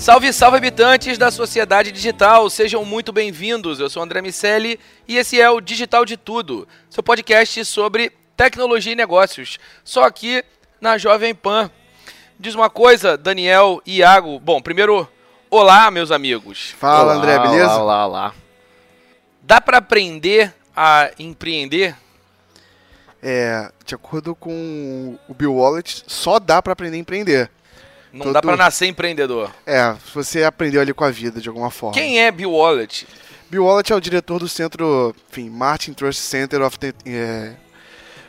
Salve, 0.00 0.32
salve 0.32 0.56
habitantes 0.56 1.18
da 1.18 1.30
sociedade 1.30 1.92
digital, 1.92 2.48
sejam 2.48 2.86
muito 2.86 3.12
bem-vindos. 3.12 3.78
Eu 3.78 3.90
sou 3.90 4.02
André 4.02 4.22
Miceli 4.22 4.80
e 5.06 5.18
esse 5.18 5.38
é 5.38 5.50
o 5.50 5.60
Digital 5.60 6.06
de 6.06 6.16
Tudo, 6.16 6.66
seu 6.88 7.02
podcast 7.02 7.62
sobre 7.66 8.10
tecnologia 8.34 8.94
e 8.94 8.96
negócios, 8.96 9.58
só 9.84 10.04
aqui 10.04 10.42
na 10.80 10.96
Jovem 10.96 11.34
Pan. 11.34 11.70
Diz 12.38 12.54
uma 12.54 12.70
coisa, 12.70 13.18
Daniel 13.18 13.82
e 13.84 13.98
Iago. 13.98 14.40
Bom, 14.40 14.62
primeiro, 14.62 15.06
olá, 15.50 15.90
meus 15.90 16.10
amigos. 16.10 16.70
Fala, 16.78 17.02
Olá, 17.02 17.14
André, 17.16 17.38
beleza? 17.38 17.74
Olá, 17.74 17.82
olá, 17.82 18.06
olá. 18.06 18.34
Dá 19.42 19.60
para 19.60 19.76
aprender 19.76 20.54
a 20.74 21.10
empreender? 21.18 21.94
É, 23.22 23.70
de 23.84 23.94
acordo 23.94 24.34
com 24.34 25.18
o 25.28 25.34
Bill 25.34 25.56
Wallet, 25.56 26.04
só 26.06 26.38
dá 26.38 26.62
pra 26.62 26.72
aprender 26.72 26.96
a 26.96 27.00
empreender. 27.00 27.50
Não 28.12 28.24
Todo- 28.24 28.32
dá 28.32 28.42
para 28.42 28.56
nascer 28.56 28.86
empreendedor. 28.86 29.52
É, 29.66 29.94
você 30.14 30.42
aprendeu 30.44 30.80
ali 30.80 30.92
com 30.92 31.04
a 31.04 31.10
vida 31.10 31.40
de 31.40 31.48
alguma 31.48 31.70
forma. 31.70 31.94
Quem 31.94 32.20
é 32.20 32.30
Bill 32.30 32.50
Wallet? 32.52 33.06
Bill 33.48 33.64
Wallet 33.64 33.92
é 33.92 33.96
o 33.96 34.00
diretor 34.00 34.38
do 34.38 34.48
centro, 34.48 35.14
enfim, 35.30 35.48
Martin 35.50 35.92
Trust 35.92 36.20
Center 36.20 36.62
of 36.62 36.78
the, 36.78 36.92
é, 37.06 37.52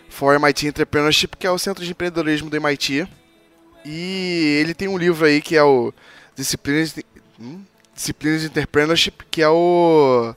for 0.09 0.35
MIT 0.35 0.67
Entrepreneurship, 0.67 1.35
que 1.37 1.45
é 1.47 1.51
o 1.51 1.57
centro 1.59 1.83
de 1.83 1.91
empreendedorismo 1.91 2.49
do 2.49 2.55
MIT. 2.57 3.07
E 3.85 4.59
ele 4.61 4.73
tem 4.73 4.87
um 4.87 4.97
livro 4.97 5.25
aí 5.25 5.41
que 5.41 5.55
é 5.55 5.63
o 5.63 5.93
Disciplinas, 6.35 6.93
de- 6.93 7.05
hum? 7.39 7.61
Disciplinas 7.95 8.41
de 8.41 8.47
Entrepreneurship, 8.47 9.13
que 9.29 9.41
é 9.41 9.49
o 9.49 10.33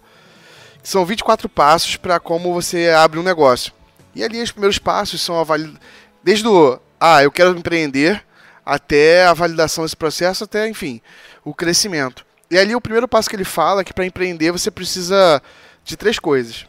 que 0.82 0.88
são 0.88 1.04
24 1.06 1.48
passos 1.48 1.96
para 1.96 2.20
como 2.20 2.52
você 2.52 2.90
abre 2.90 3.18
um 3.18 3.22
negócio. 3.22 3.72
E 4.14 4.22
ali 4.22 4.42
os 4.42 4.50
primeiros 4.50 4.78
passos 4.78 5.20
são 5.20 5.38
a 5.40 5.44
valid... 5.44 5.74
desde 6.22 6.46
o 6.46 6.78
ah, 7.00 7.22
eu 7.22 7.30
quero 7.30 7.56
empreender 7.56 8.22
até 8.64 9.26
a 9.26 9.34
validação 9.34 9.84
desse 9.84 9.96
processo, 9.96 10.44
até, 10.44 10.68
enfim, 10.68 11.00
o 11.44 11.54
crescimento. 11.54 12.24
E 12.50 12.58
ali 12.58 12.74
o 12.74 12.80
primeiro 12.80 13.08
passo 13.08 13.28
que 13.28 13.36
ele 13.36 13.44
fala 13.44 13.80
é 13.80 13.84
que 13.84 13.92
para 13.92 14.06
empreender 14.06 14.52
você 14.52 14.70
precisa 14.70 15.42
de 15.84 15.96
três 15.96 16.18
coisas: 16.18 16.66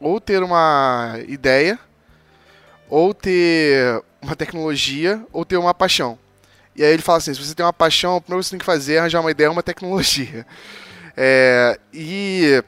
ou 0.00 0.20
ter 0.20 0.42
uma 0.42 1.18
ideia, 1.28 1.78
ou 2.88 3.12
ter 3.12 4.02
uma 4.20 4.34
tecnologia, 4.34 5.24
ou 5.32 5.44
ter 5.44 5.56
uma 5.56 5.74
paixão. 5.74 6.18
E 6.74 6.84
aí 6.84 6.92
ele 6.92 7.02
fala 7.02 7.18
assim: 7.18 7.34
se 7.34 7.42
você 7.42 7.54
tem 7.54 7.64
uma 7.64 7.72
paixão, 7.72 8.16
o 8.16 8.20
primeiro 8.20 8.42
que 8.42 8.46
você 8.46 8.50
tem 8.50 8.58
que 8.58 8.64
fazer 8.64 8.94
é 8.94 8.98
arranjar 8.98 9.20
uma 9.20 9.30
ideia, 9.30 9.50
uma 9.50 9.62
tecnologia. 9.62 10.46
É, 11.18 11.80
e 11.94 12.62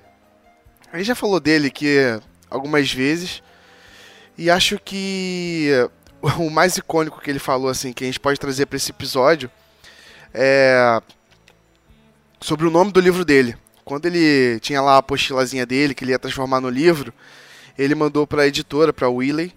ele 0.91 1.05
já 1.05 1.15
falou 1.15 1.39
dele 1.39 1.71
que 1.71 2.19
algumas 2.49 2.91
vezes, 2.91 3.43
e 4.39 4.49
acho 4.49 4.81
que 4.83 5.69
o 6.39 6.51
mais 6.51 6.77
icônico 6.77 7.21
que 7.21 7.31
ele 7.31 7.39
falou 7.39 7.69
assim 7.69 7.93
que 7.93 8.05
a 8.05 8.07
gente 8.07 8.21
pode 8.21 8.39
trazer 8.39 8.67
para 8.67 8.77
esse 8.77 8.91
episódio 8.91 9.51
é 10.35 11.01
sobre 12.41 12.67
o 12.67 12.71
nome 12.71 12.93
do 12.93 13.01
livro 13.01 13.25
dele. 13.25 13.57
Quando 13.85 14.07
ele 14.07 14.61
tinha 14.61 14.81
lá 14.83 14.95
a 14.95 14.99
apostilazinha 14.99 15.65
dele 15.65 15.95
que 15.95 16.05
ele 16.05 16.13
ia 16.13 16.19
transformar 16.19 16.61
no 16.61 16.69
livro, 16.69 17.13
ele 17.79 17.95
mandou 17.95 18.27
para 18.27 18.43
a 18.43 18.47
editora, 18.47 18.93
para 18.93 19.09
Wiley, 19.09 19.53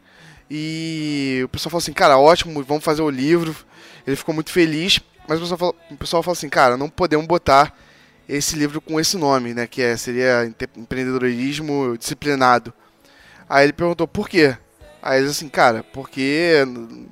e 0.50 1.42
o 1.44 1.50
pessoal 1.50 1.72
falou 1.72 1.82
assim: 1.82 1.94
"Cara, 1.94 2.18
ótimo, 2.18 2.64
vamos 2.64 2.84
fazer 2.84 3.02
o 3.02 3.10
livro". 3.10 3.56
Ele 4.06 4.16
ficou 4.16 4.34
muito 4.34 4.52
feliz, 4.52 5.00
mas 5.28 5.38
o 5.38 5.42
pessoal 5.42 5.58
falou, 5.58 5.76
o 5.92 5.98
pessoal 5.98 6.24
falou 6.24 6.34
assim: 6.34 6.50
"Cara, 6.50 6.78
não 6.78 6.90
podemos 6.90 7.26
botar 7.26 7.76
esse 8.30 8.56
livro 8.56 8.80
com 8.80 9.00
esse 9.00 9.18
nome, 9.18 9.54
né, 9.54 9.68
que 9.68 9.82
é, 9.82 9.98
seria 9.98 10.46
Empre- 10.46 10.70
empreendedorismo 10.78 11.98
disciplinado". 11.98 12.74
Aí 13.50 13.66
ele 13.66 13.74
perguntou: 13.74 14.08
"Por 14.08 14.30
quê?" 14.30 14.56
Aí 15.02 15.24
assim, 15.26 15.50
cara, 15.50 15.84
porque 15.92 16.64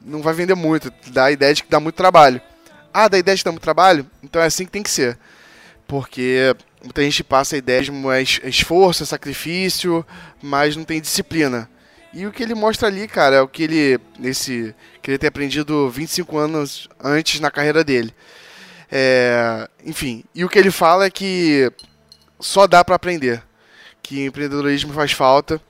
não 0.06 0.22
vai 0.22 0.34
vender 0.34 0.56
muito, 0.56 0.94
dá 1.08 1.26
a 1.26 1.32
ideia 1.32 1.54
de 1.54 1.64
que 1.64 1.70
dá 1.70 1.80
muito 1.80 1.96
trabalho. 1.96 2.40
Ah, 2.94 3.08
dá 3.08 3.18
a 3.18 3.20
ideia 3.20 3.36
de 3.36 3.42
que 3.42 3.46
dá 3.46 3.52
muito 3.52 3.64
trabalho? 3.64 4.06
Então 4.24 4.42
é 4.42 4.46
assim 4.46 4.66
que 4.66 4.72
tem 4.72 4.84
que 4.84 4.92
ser. 4.92 5.18
Porque 5.88 6.56
muita 6.84 7.02
gente 7.02 7.24
passa 7.24 7.56
a 7.56 7.58
ideia 7.58 7.82
de 7.82 7.92
es- 8.22 8.42
esforço, 8.44 9.06
sacrifício, 9.06 10.06
mas 10.42 10.76
não 10.76 10.84
tem 10.84 11.02
disciplina. 11.02 11.70
E 12.14 12.26
o 12.26 12.32
que 12.32 12.42
ele 12.44 12.56
mostra 12.56 12.88
ali, 12.88 13.08
cara, 13.08 13.38
é 13.38 13.42
o 13.42 13.48
que 13.48 13.64
ele, 13.64 14.00
nesse, 14.18 14.74
que 15.02 15.12
ele 15.12 15.18
tem 15.18 15.28
aprendido 15.28 15.90
25 15.90 16.38
anos 16.38 16.88
antes 17.04 17.40
na 17.40 17.52
carreira 17.52 17.84
dele. 17.84 18.14
É, 18.92 19.68
enfim, 19.86 20.24
e 20.34 20.44
o 20.44 20.50
que 20.50 20.58
ele 20.58 20.72
fala 20.72 21.06
é 21.06 21.10
que 21.12 21.72
só 22.40 22.66
dá 22.68 22.84
pra 22.84 22.96
aprender. 22.96 23.44
Que 24.02 24.26
empreendedorismo 24.26 24.94
faz 24.94 25.12
falta 25.12 25.62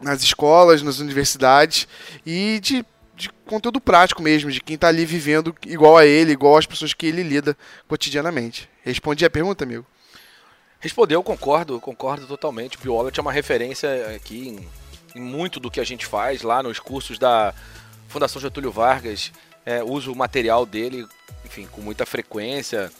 nas 0.00 0.22
escolas, 0.22 0.82
nas 0.82 0.98
universidades 0.98 1.88
e 2.24 2.60
de, 2.60 2.84
de 3.14 3.30
conteúdo 3.46 3.80
prático 3.80 4.22
mesmo, 4.22 4.50
de 4.50 4.60
quem 4.60 4.76
tá 4.76 4.88
ali 4.88 5.04
vivendo 5.06 5.54
igual 5.66 5.96
a 5.96 6.06
ele, 6.06 6.32
igual 6.32 6.56
às 6.56 6.66
pessoas 6.66 6.92
que 6.92 7.06
ele 7.06 7.22
lida 7.22 7.56
cotidianamente. 7.88 8.68
Respondi 8.82 9.24
a 9.24 9.30
pergunta, 9.30 9.64
amigo? 9.64 9.86
Respondeu, 10.78 11.22
concordo, 11.22 11.80
concordo 11.80 12.26
totalmente. 12.26 12.76
O 12.86 13.08
é 13.08 13.20
uma 13.20 13.32
referência 13.32 14.14
aqui 14.14 14.48
em, 14.48 14.68
em 15.18 15.20
muito 15.20 15.58
do 15.58 15.70
que 15.70 15.80
a 15.80 15.84
gente 15.84 16.04
faz 16.04 16.42
lá 16.42 16.62
nos 16.62 16.78
cursos 16.78 17.18
da 17.18 17.54
Fundação 18.08 18.40
Getúlio 18.40 18.70
Vargas. 18.70 19.32
É, 19.64 19.82
uso 19.82 20.12
o 20.12 20.16
material 20.16 20.64
dele, 20.64 21.06
enfim, 21.44 21.66
com 21.66 21.80
muita 21.80 22.04
frequência. 22.04 22.92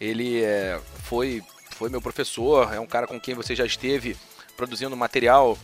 Ele 0.00 0.42
é, 0.42 0.80
foi, 1.02 1.42
foi 1.72 1.90
meu 1.90 2.00
professor, 2.00 2.72
é 2.72 2.80
um 2.80 2.86
cara 2.86 3.06
com 3.06 3.20
quem 3.20 3.34
você 3.34 3.54
já 3.54 3.66
esteve 3.66 4.16
produzindo 4.56 4.96
material 4.96 5.58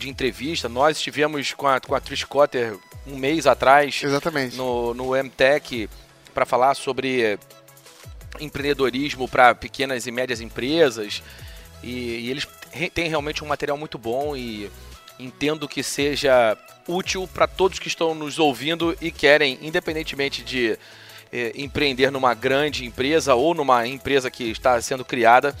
de 0.00 0.08
entrevista. 0.08 0.68
Nós 0.68 0.96
estivemos 0.96 1.52
com 1.52 1.68
a, 1.68 1.78
com 1.78 1.94
a 1.94 2.00
Trish 2.00 2.24
Cotter 2.24 2.76
um 3.06 3.16
mês 3.16 3.46
atrás 3.46 4.02
Exatamente. 4.02 4.56
no, 4.56 4.94
no 4.94 5.10
MTech 5.14 5.88
para 6.34 6.46
falar 6.46 6.74
sobre 6.74 7.38
empreendedorismo 8.40 9.28
para 9.28 9.54
pequenas 9.54 10.06
e 10.06 10.10
médias 10.10 10.40
empresas. 10.40 11.22
E, 11.82 11.90
e 11.90 12.30
eles 12.30 12.46
têm 12.94 13.08
realmente 13.08 13.44
um 13.44 13.46
material 13.46 13.76
muito 13.76 13.98
bom 13.98 14.34
e 14.36 14.70
entendo 15.18 15.68
que 15.68 15.82
seja 15.82 16.56
útil 16.88 17.28
para 17.32 17.46
todos 17.46 17.78
que 17.78 17.88
estão 17.88 18.14
nos 18.14 18.38
ouvindo 18.38 18.96
e 19.00 19.10
querem, 19.10 19.58
independentemente 19.60 20.42
de 20.42 20.78
eh, 21.32 21.52
empreender 21.54 22.10
numa 22.10 22.32
grande 22.32 22.84
empresa 22.84 23.34
ou 23.34 23.54
numa 23.54 23.86
empresa 23.86 24.30
que 24.30 24.44
está 24.50 24.80
sendo 24.80 25.04
criada, 25.04 25.54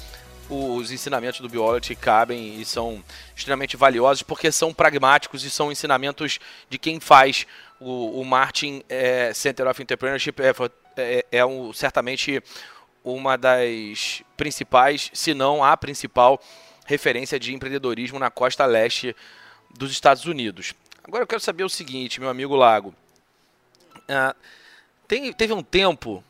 os 0.50 0.90
ensinamentos 0.90 1.40
do 1.40 1.48
Biology 1.48 1.94
cabem 1.94 2.60
e 2.60 2.64
são 2.64 3.02
extremamente 3.36 3.76
valiosos 3.76 4.22
porque 4.22 4.50
são 4.50 4.74
pragmáticos 4.74 5.44
e 5.44 5.50
são 5.50 5.70
ensinamentos 5.70 6.38
de 6.68 6.78
quem 6.78 6.98
faz. 6.98 7.46
O, 7.78 8.20
o 8.20 8.24
Martin 8.24 8.82
eh, 8.88 9.32
Center 9.32 9.66
of 9.66 9.80
Entrepreneurship 9.80 10.34
é, 10.40 10.52
é, 10.96 11.26
é 11.32 11.46
um, 11.46 11.72
certamente 11.72 12.42
uma 13.04 13.38
das 13.38 14.22
principais, 14.36 15.10
se 15.14 15.32
não 15.32 15.64
a 15.64 15.76
principal 15.76 16.40
referência 16.84 17.38
de 17.38 17.54
empreendedorismo 17.54 18.18
na 18.18 18.30
costa 18.30 18.66
leste 18.66 19.14
dos 19.78 19.92
Estados 19.92 20.26
Unidos. 20.26 20.74
Agora 21.04 21.22
eu 21.22 21.26
quero 21.26 21.40
saber 21.40 21.64
o 21.64 21.68
seguinte, 21.68 22.20
meu 22.20 22.28
amigo 22.28 22.54
Lago. 22.54 22.94
Ah, 24.08 24.34
tem, 25.06 25.32
teve 25.32 25.52
um 25.52 25.62
tempo, 25.62 26.22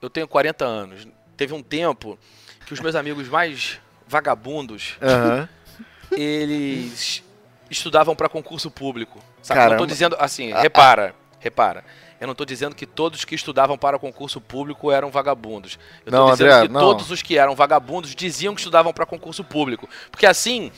eu 0.00 0.08
tenho 0.08 0.26
40 0.26 0.64
anos, 0.64 1.06
teve 1.36 1.52
um 1.52 1.62
tempo 1.62 2.18
que 2.66 2.72
os 2.72 2.80
meus 2.80 2.94
amigos 2.94 3.28
mais 3.28 3.78
vagabundos, 4.06 4.96
Aham. 5.02 5.48
eles 6.12 7.22
estudavam 7.70 8.14
para 8.14 8.28
concurso 8.28 8.70
público. 8.70 9.18
Sabe? 9.42 9.58
Não 9.60 9.64
Caramba. 9.66 9.78
tô 9.82 9.86
dizendo 9.86 10.16
assim, 10.18 10.52
repara, 10.52 11.14
repara. 11.40 11.84
Eu 12.20 12.26
não 12.26 12.34
tô 12.34 12.44
dizendo 12.44 12.74
que 12.74 12.86
todos 12.86 13.24
que 13.24 13.34
estudavam 13.34 13.76
para 13.76 13.98
concurso 13.98 14.40
público 14.40 14.90
eram 14.90 15.10
vagabundos. 15.10 15.78
Eu 16.06 16.12
tô 16.12 16.18
Não, 16.18 16.30
dizendo 16.30 16.50
André, 16.50 16.66
que 16.68 16.72
não. 16.72 16.80
todos 16.80 17.10
os 17.10 17.20
que 17.20 17.36
eram 17.36 17.54
vagabundos 17.54 18.14
diziam 18.14 18.54
que 18.54 18.60
estudavam 18.60 18.92
para 18.92 19.04
concurso 19.04 19.44
público. 19.44 19.88
Porque 20.10 20.24
assim, 20.24 20.72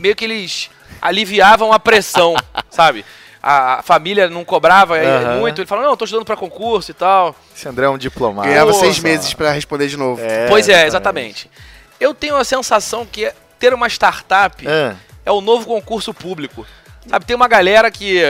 meio 0.00 0.16
que 0.16 0.24
eles 0.24 0.70
aliviavam 1.02 1.72
a 1.72 1.78
pressão, 1.78 2.34
sabe? 2.70 3.04
A, 3.48 3.80
família 3.82 4.28
não 4.28 4.44
cobrava 4.44 4.98
Aham. 4.98 5.38
muito, 5.38 5.60
ele 5.60 5.66
falava, 5.66 5.86
não, 5.86 5.92
eu 5.92 5.96
tô 5.96 6.04
estudando 6.04 6.24
para 6.26 6.36
concurso 6.36 6.90
e 6.90 6.94
tal. 6.94 7.32
Esse 7.54 7.68
André 7.68 7.86
é 7.86 7.88
um 7.88 7.96
diplomata. 7.96 8.48
Ganhava 8.48 8.72
Nossa. 8.72 8.80
seis 8.80 8.98
meses 8.98 9.32
pra 9.34 9.52
responder 9.52 9.86
de 9.86 9.96
novo. 9.96 10.20
É, 10.20 10.48
pois 10.48 10.68
é, 10.68 10.84
exatamente. 10.84 11.48
Eu 12.00 12.12
tenho 12.12 12.36
a 12.36 12.42
sensação 12.44 13.06
que 13.06 13.32
ter 13.58 13.72
uma 13.72 13.86
startup 13.88 14.66
É. 14.66 14.96
é 15.24 15.30
o 15.30 15.40
novo 15.40 15.64
concurso 15.66 16.12
público. 16.12 16.66
Sabe, 17.08 17.24
tem 17.24 17.36
uma 17.36 17.46
galera 17.46 17.88
que, 17.88 18.20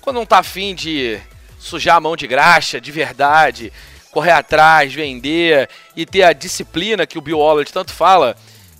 quando 0.00 0.16
não 0.16 0.24
tá 0.24 0.38
afim 0.38 0.74
de 0.74 1.20
sujar 1.58 1.96
a 1.96 2.00
mão 2.00 2.16
de 2.16 2.26
graxa, 2.26 2.80
de 2.80 2.90
verdade, 2.90 3.70
correr 4.10 4.32
atrás, 4.32 4.94
vender 4.94 5.68
e 5.94 6.06
ter 6.06 6.22
a 6.22 6.32
disciplina 6.32 7.06
que 7.06 7.18
o 7.18 7.20
Bill 7.20 7.38
Wallace 7.40 7.70
tanto 7.70 7.92
fala, 7.92 8.34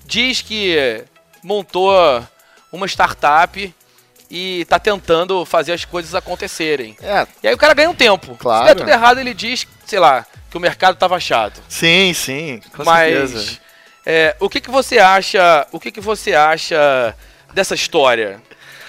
diz 0.06 0.40
que 0.40 1.04
montou 1.42 1.92
uma 2.72 2.86
startup 2.86 3.74
e 4.30 4.64
tá 4.66 4.78
tentando 4.78 5.44
fazer 5.44 5.72
as 5.72 5.84
coisas 5.84 6.14
acontecerem. 6.14 6.96
É, 7.02 7.26
E 7.42 7.48
aí 7.48 7.54
o 7.54 7.58
cara 7.58 7.74
ganha 7.74 7.90
um 7.90 7.94
tempo. 7.94 8.36
Claro. 8.36 8.66
Se 8.68 8.74
der 8.74 8.80
tudo 8.80 8.90
errado, 8.90 9.18
ele 9.18 9.32
diz, 9.34 9.66
sei 9.86 9.98
lá, 9.98 10.26
que 10.50 10.56
o 10.56 10.60
mercado 10.60 10.96
tava 10.96 11.18
chato. 11.20 11.60
sim, 11.68 12.12
sim, 12.14 12.60
com 12.76 12.84
Mas 12.84 13.30
certeza. 13.30 13.58
é, 14.04 14.36
o 14.40 14.48
que, 14.48 14.60
que 14.60 14.70
você 14.70 14.98
acha? 14.98 15.66
O 15.72 15.78
que, 15.80 15.90
que 15.92 16.00
você 16.00 16.34
acha 16.34 17.14
dessa 17.54 17.74
história? 17.74 18.40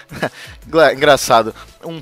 Gra- 0.65 0.93
Engraçado. 0.93 1.53
Um 1.83 2.01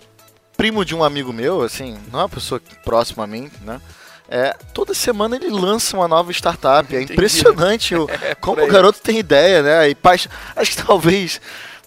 primo 0.55 0.85
de 0.85 0.95
um 0.95 1.03
amigo 1.03 1.33
meu, 1.33 1.61
assim, 1.61 1.97
não 2.11 2.19
é 2.19 2.23
uma 2.23 2.29
pessoa 2.29 2.61
próxima 2.83 3.23
a 3.23 3.27
mim, 3.27 3.51
né? 3.61 3.81
É, 4.27 4.55
toda 4.73 4.93
semana 4.95 5.35
ele 5.35 5.49
lança 5.49 5.95
uma 5.95 6.07
nova 6.07 6.31
startup. 6.31 6.95
É 6.95 7.01
impressionante 7.01 7.93
o, 7.95 8.07
como 8.41 8.55
por 8.55 8.63
aí. 8.63 8.69
o 8.69 8.71
garoto 8.73 8.99
tem 8.99 9.19
ideia, 9.19 9.61
né? 9.61 9.89
E 9.89 9.93
paix... 9.93 10.27
Acho 10.55 10.71
que 10.71 10.83
talvez 10.83 11.39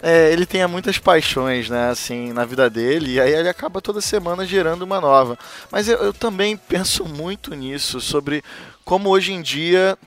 é, 0.02 0.32
ele 0.32 0.46
tenha 0.46 0.68
muitas 0.68 0.98
paixões, 0.98 1.68
né? 1.68 1.90
Assim, 1.90 2.32
na 2.32 2.44
vida 2.44 2.68
dele. 2.70 3.14
E 3.14 3.20
aí 3.20 3.32
ele 3.34 3.48
acaba 3.48 3.80
toda 3.80 4.00
semana 4.00 4.44
gerando 4.46 4.82
uma 4.82 5.00
nova. 5.00 5.38
Mas 5.70 5.88
eu, 5.88 5.98
eu 5.98 6.12
também 6.12 6.56
penso 6.56 7.04
muito 7.04 7.54
nisso, 7.54 8.00
sobre 8.00 8.42
como 8.84 9.08
hoje 9.08 9.32
em 9.32 9.42
dia 9.42 9.98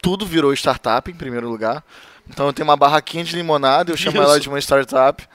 tudo 0.00 0.24
virou 0.24 0.52
startup, 0.54 1.10
em 1.10 1.14
primeiro 1.14 1.48
lugar. 1.48 1.82
Então 2.30 2.46
eu 2.46 2.52
tenho 2.52 2.68
uma 2.68 2.76
barraquinha 2.76 3.24
de 3.24 3.34
limonada, 3.34 3.90
eu 3.90 3.96
chamo 3.96 4.18
ela 4.18 4.32
Isso. 4.34 4.40
de 4.42 4.48
uma 4.48 4.58
startup. 4.60 5.26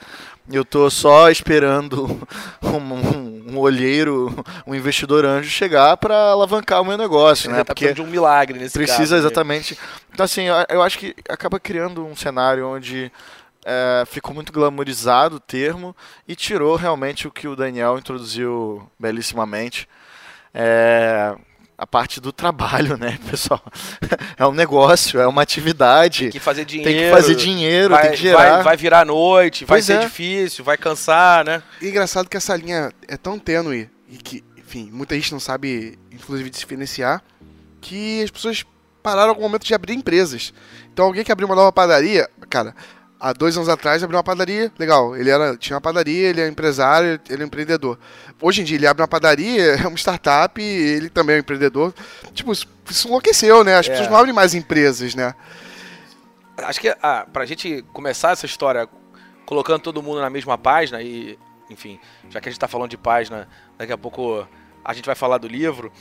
Eu 0.51 0.63
tô 0.65 0.89
só 0.89 1.29
esperando 1.29 2.05
um, 2.61 2.77
um- 2.77 3.33
um 3.53 3.57
olheiro, 3.59 4.33
um 4.65 4.73
investidor 4.73 5.25
anjo 5.25 5.49
chegar 5.49 5.95
para 5.97 6.15
alavancar 6.31 6.81
o 6.81 6.85
meu 6.85 6.97
negócio, 6.97 7.51
né? 7.51 7.63
Tá 7.63 7.73
precisando 7.73 7.95
de 7.97 8.01
um 8.01 8.07
milagre 8.07 8.57
nesse 8.57 8.73
Precisa 8.73 8.97
caso, 8.99 9.13
né? 9.13 9.19
exatamente. 9.19 9.77
Então, 10.11 10.23
assim, 10.23 10.43
eu, 10.43 10.55
eu 10.69 10.81
acho 10.81 10.97
que 10.97 11.15
acaba 11.29 11.59
criando 11.59 12.03
um 12.05 12.15
cenário 12.15 12.67
onde 12.67 13.11
é, 13.65 14.03
ficou 14.05 14.33
muito 14.33 14.51
glamorizado 14.51 15.37
o 15.37 15.39
termo 15.39 15.95
e 16.27 16.35
tirou 16.35 16.75
realmente 16.75 17.27
o 17.27 17.31
que 17.31 17.47
o 17.47 17.55
Daniel 17.55 17.97
introduziu 17.97 18.89
belíssimamente. 18.99 19.87
É, 20.53 21.35
a 21.77 21.87
parte 21.87 22.21
do 22.21 22.31
trabalho, 22.31 22.95
né, 22.99 23.17
pessoal? 23.29 23.61
É 24.37 24.47
um 24.47 24.51
negócio, 24.51 25.19
é 25.19 25.27
uma 25.27 25.41
atividade. 25.41 26.23
Tem 26.23 26.31
que 26.31 26.39
fazer 26.39 26.65
dinheiro. 26.65 26.91
Tem 26.91 27.03
que 27.03 27.11
fazer 27.11 27.35
dinheiro, 27.35 27.89
vai, 27.91 28.01
tem 28.03 28.11
que 28.11 28.17
gerar. 28.17 28.55
Vai, 28.55 28.63
vai 28.63 28.77
virar 28.77 29.01
à 29.01 29.05
noite, 29.05 29.63
vai 29.63 29.77
Pois 29.77 29.85
ser 29.85 29.93
é. 29.93 29.99
difícil, 29.99 30.65
vai 30.65 30.75
cansar, 30.75 31.45
né? 31.45 31.61
E 31.81 31.87
engraçado 31.87 32.27
que 32.27 32.35
essa 32.35 32.55
linha 32.55 32.91
é 33.07 33.15
tão 33.15 33.37
tênue 33.37 33.89
e 34.09 34.17
que, 34.17 34.43
enfim, 34.57 34.89
muita 34.91 35.15
gente 35.15 35.31
não 35.31 35.39
sabe, 35.39 35.97
inclusive, 36.11 36.49
diferenciar, 36.49 37.23
que 37.79 38.23
as 38.23 38.31
pessoas 38.31 38.65
pararam 39.03 39.29
algum 39.29 39.43
momento 39.43 39.65
de 39.65 39.73
abrir 39.73 39.93
empresas. 39.93 40.53
Então, 40.91 41.05
alguém 41.05 41.23
que 41.23 41.31
abriu 41.31 41.47
uma 41.47 41.55
nova 41.55 41.71
padaria, 41.71 42.27
cara, 42.49 42.75
há 43.23 43.31
dois 43.31 43.55
anos 43.55 43.69
atrás 43.69 44.03
abriu 44.03 44.17
uma 44.17 44.23
padaria, 44.23 44.69
legal, 44.77 45.15
ele 45.15 45.29
era, 45.29 45.55
tinha 45.55 45.75
uma 45.75 45.81
padaria, 45.81 46.27
ele 46.29 46.41
é 46.41 46.47
empresário, 46.49 47.19
ele 47.29 47.41
é 47.41 47.45
empreendedor. 47.45 47.97
Hoje 48.41 48.59
em 48.61 48.65
dia 48.65 48.75
ele 48.75 48.85
abre 48.85 49.01
uma 49.01 49.07
padaria, 49.07 49.75
é 49.81 49.87
uma 49.87 49.95
startup, 49.97 50.61
ele 50.61 51.09
também 51.09 51.35
é 51.35 51.37
um 51.37 51.39
empreendedor. 51.39 51.93
Tipo, 52.33 52.51
isso, 52.51 52.67
isso 52.89 53.07
enlouqueceu, 53.07 53.63
né? 53.63 53.77
As 53.77 53.87
É. 53.87 53.91
pessoas 53.91 54.09
não 54.09 54.17
abrem 54.17 54.33
mais 54.33 54.53
empresas, 54.53 55.15
né? 55.15 55.33
Acho 56.57 56.79
que 56.81 56.95
ah, 57.01 57.25
pra 57.31 57.45
gente 57.45 57.83
começar 57.93 58.31
essa 58.31 58.45
história 58.45 58.87
colocando 59.45 59.81
todo 59.81 60.03
mundo 60.03 60.19
na 60.21 60.29
mesma 60.29 60.57
página 60.57 61.01
e, 61.01 61.37
enfim, 61.69 61.99
já 62.29 62.39
que 62.41 62.49
a 62.49 62.51
gente 62.51 62.59
tá 62.59 62.67
falando 62.67 62.89
de 62.91 62.97
página, 62.97 63.47
daqui 63.77 63.91
a 63.93 63.97
pouco 63.97 64.47
a 64.83 64.93
gente 64.93 65.05
vai 65.05 65.15
falar 65.15 65.37
do 65.37 65.47
livro. 65.47 65.91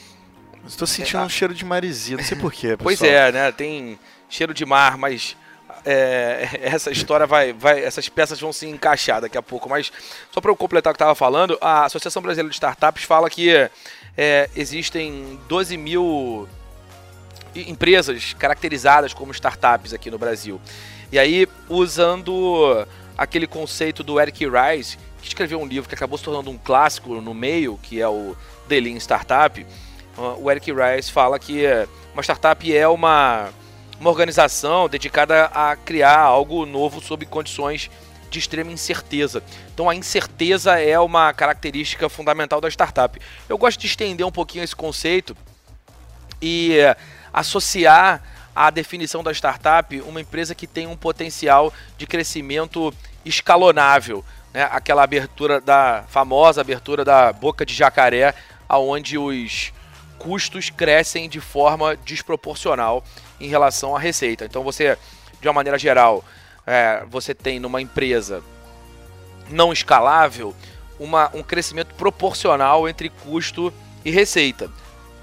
Estou 0.66 0.86
sentindo 0.86 1.22
um 1.22 1.28
cheiro 1.28 1.54
de 1.54 1.64
maresia, 1.64 2.16
não 2.16 2.24
sei 2.24 2.36
porquê, 2.36 2.76
Pois 2.82 2.98
pessoal. 3.00 3.16
é, 3.18 3.32
né? 3.32 3.52
Tem 3.52 3.98
cheiro 4.28 4.52
de 4.52 4.64
mar, 4.66 4.96
mas 4.98 5.36
é, 5.84 6.60
essa 6.62 6.90
história 6.90 7.26
vai, 7.26 7.52
vai. 7.52 7.82
Essas 7.82 8.08
peças 8.08 8.40
vão 8.40 8.52
se 8.52 8.66
encaixar 8.66 9.20
daqui 9.20 9.36
a 9.36 9.42
pouco. 9.42 9.68
Mas 9.68 9.92
só 10.30 10.40
para 10.40 10.50
eu 10.50 10.56
completar 10.56 10.90
o 10.90 10.94
que 10.94 10.96
estava 10.96 11.14
falando, 11.14 11.58
a 11.60 11.84
Associação 11.84 12.22
Brasileira 12.22 12.48
de 12.48 12.54
Startups 12.54 13.04
fala 13.04 13.28
que 13.28 13.50
é, 14.16 14.50
existem 14.54 15.38
12 15.48 15.76
mil 15.76 16.48
empresas 17.54 18.34
caracterizadas 18.34 19.12
como 19.12 19.32
startups 19.32 19.92
aqui 19.92 20.10
no 20.10 20.18
Brasil. 20.18 20.60
E 21.10 21.18
aí, 21.18 21.46
usando 21.68 22.86
aquele 23.16 23.46
conceito 23.46 24.02
do 24.02 24.18
Eric 24.18 24.46
Rice, 24.46 24.96
que 25.20 25.28
escreveu 25.28 25.60
um 25.60 25.66
livro 25.66 25.88
que 25.88 25.94
acabou 25.94 26.16
se 26.16 26.24
tornando 26.24 26.50
um 26.50 26.56
clássico 26.56 27.20
no 27.20 27.34
meio, 27.34 27.78
que 27.82 28.00
é 28.00 28.08
o 28.08 28.34
The 28.68 28.80
Lean 28.80 28.96
Startup, 28.96 29.66
o 30.16 30.50
Eric 30.50 30.72
Rice 30.72 31.10
fala 31.10 31.38
que 31.38 31.64
eh, 31.64 31.86
uma 32.12 32.22
startup 32.22 32.74
é 32.76 32.86
uma, 32.88 33.50
uma 34.02 34.10
organização 34.10 34.88
dedicada 34.88 35.44
a 35.54 35.76
criar 35.76 36.18
algo 36.18 36.66
novo 36.66 37.00
sob 37.00 37.24
condições 37.24 37.88
de 38.28 38.40
extrema 38.40 38.72
incerteza. 38.72 39.44
Então 39.72 39.88
a 39.88 39.94
incerteza 39.94 40.76
é 40.80 40.98
uma 40.98 41.32
característica 41.32 42.08
fundamental 42.08 42.60
da 42.60 42.68
startup. 42.68 43.20
Eu 43.48 43.56
gosto 43.56 43.78
de 43.78 43.86
estender 43.86 44.26
um 44.26 44.32
pouquinho 44.32 44.64
esse 44.64 44.74
conceito 44.74 45.36
e 46.40 46.78
eh, 46.78 46.96
associar 47.32 48.24
à 48.56 48.70
definição 48.70 49.22
da 49.22 49.30
startup 49.30 50.00
uma 50.00 50.20
empresa 50.20 50.52
que 50.52 50.66
tem 50.66 50.88
um 50.88 50.96
potencial 50.96 51.72
de 51.96 52.04
crescimento 52.04 52.92
escalonável, 53.24 54.24
né? 54.52 54.68
Aquela 54.72 55.04
abertura 55.04 55.60
da 55.60 56.02
famosa 56.08 56.60
abertura 56.60 57.04
da 57.04 57.32
boca 57.32 57.64
de 57.64 57.72
jacaré, 57.72 58.34
aonde 58.68 59.16
os 59.16 59.72
custos 60.18 60.70
crescem 60.70 61.28
de 61.28 61.40
forma 61.40 61.96
desproporcional 61.96 63.04
em 63.42 63.48
relação 63.48 63.94
à 63.96 63.98
receita. 63.98 64.44
Então 64.44 64.62
você, 64.62 64.96
de 65.40 65.48
uma 65.48 65.54
maneira 65.54 65.78
geral, 65.78 66.24
é, 66.66 67.04
você 67.10 67.34
tem 67.34 67.58
numa 67.58 67.82
empresa 67.82 68.42
não 69.50 69.72
escalável 69.72 70.54
uma, 70.98 71.30
um 71.34 71.42
crescimento 71.42 71.94
proporcional 71.94 72.88
entre 72.88 73.08
custo 73.08 73.72
e 74.04 74.10
receita. 74.10 74.70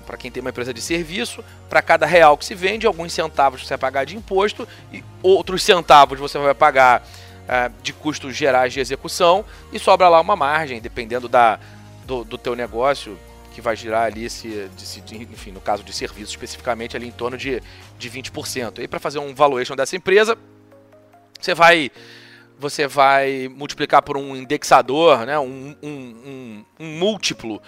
Para 0.06 0.18
quem 0.18 0.30
tem 0.30 0.42
uma 0.42 0.50
empresa 0.50 0.74
de 0.74 0.82
serviço, 0.82 1.44
para 1.70 1.82
cada 1.82 2.06
real 2.06 2.38
que 2.38 2.46
se 2.46 2.56
vende, 2.56 2.86
alguns 2.86 3.14
centavos 3.14 3.62
você 3.62 3.70
vai 3.70 3.78
pagar 3.78 4.06
de 4.06 4.18
imposto 4.18 4.68
e 4.92 5.04
outros 5.22 5.64
centavos 5.64 6.20
você 6.20 6.38
vai 6.38 6.54
pagar 6.54 7.08
é, 7.48 7.72
de 7.82 7.94
custos 7.94 8.36
gerais 8.36 8.74
de 8.74 8.80
execução 8.80 9.46
e 9.72 9.80
sobra 9.80 10.10
lá 10.10 10.20
uma 10.20 10.36
margem, 10.36 10.82
dependendo 10.82 11.30
da, 11.30 11.60
do, 12.06 12.24
do 12.24 12.38
teu 12.38 12.56
negócio, 12.56 13.18
que 13.60 13.64
vai 13.64 13.76
girar 13.76 14.04
ali, 14.04 14.30
se, 14.30 14.70
de, 14.76 15.02
de- 15.02 15.24
enfim, 15.24 15.52
no 15.52 15.60
caso 15.60 15.84
de 15.84 15.92
serviço 15.92 16.32
especificamente, 16.32 16.96
ali 16.96 17.08
em 17.08 17.12
torno 17.12 17.38
de, 17.38 17.62
de 17.98 18.10
20%. 18.10 18.80
E 18.80 18.88
para 18.88 19.00
fazer 19.00 19.20
um 19.20 19.36
valuation 19.36 19.76
dessa 19.76 19.96
empresa, 19.96 20.38
você 21.40 21.54
vai 21.54 21.92
você 22.58 22.88
vai 22.88 23.48
multiplicar 23.48 24.02
por 24.02 24.18
um 24.18 24.36
indexador, 24.36 25.26
né, 25.26 25.40
um, 25.40 25.74
um, 25.82 25.90
um, 25.90 26.66
um 26.78 26.88
múltiplo, 27.00 27.62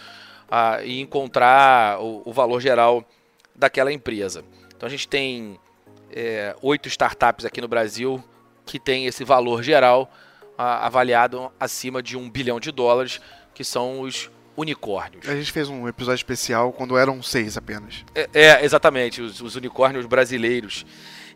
ah, 0.49 0.83
e 0.83 0.99
encontrar 0.99 2.01
o, 2.01 2.23
o 2.25 2.33
valor 2.33 2.59
geral 2.59 3.05
daquela 3.55 3.93
empresa. 3.93 4.43
Então 4.75 4.87
a 4.87 4.89
gente 4.89 5.07
tem 5.07 5.57
é, 6.11 6.53
oito 6.61 6.89
startups 6.89 7.45
aqui 7.45 7.61
no 7.61 7.69
Brasil 7.69 8.21
que 8.65 8.77
tem 8.77 9.05
esse 9.05 9.23
valor 9.23 9.63
geral 9.63 10.11
ah, 10.57 10.85
avaliado 10.85 11.49
acima 11.57 12.03
de 12.03 12.17
um 12.17 12.29
bilhão 12.29 12.59
de 12.59 12.69
dólares, 12.69 13.21
que 13.53 13.63
são 13.63 14.01
os 14.01 14.29
unicórnios. 14.55 15.27
A 15.27 15.35
gente 15.35 15.51
fez 15.51 15.69
um 15.69 15.87
episódio 15.87 16.17
especial 16.17 16.71
quando 16.71 16.97
eram 16.97 17.21
seis 17.21 17.57
apenas. 17.57 18.03
É, 18.13 18.29
é, 18.33 18.65
exatamente, 18.65 19.21
os, 19.21 19.41
os, 19.41 19.55
unicórnios 19.55 20.05
brasileiros. 20.05 20.85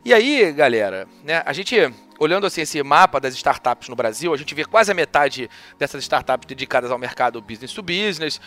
E 0.03 0.13
aí, 0.13 0.51
galera, 0.51 1.07
né, 1.23 1.41
a 1.45 1.53
gente, 1.53 1.75
olhando 2.19 2.45
assim 2.45 2.61
esse 2.61 2.81
mapa 2.83 3.19
das 3.19 3.33
startups 3.33 3.89
no 3.89 3.95
Brasil, 3.95 4.33
a 4.33 4.37
gente 4.37 4.53
vê 4.53 4.63
quase 4.63 4.91
a 4.91 4.93
metade 4.93 5.49
dessas 5.79 6.03
startups 6.03 6.45
dedicadas 6.45 6.91
ao 6.91 6.97
mercado 6.97 7.41
business 7.41 7.73
to 7.73 7.81
business, 7.81 8.39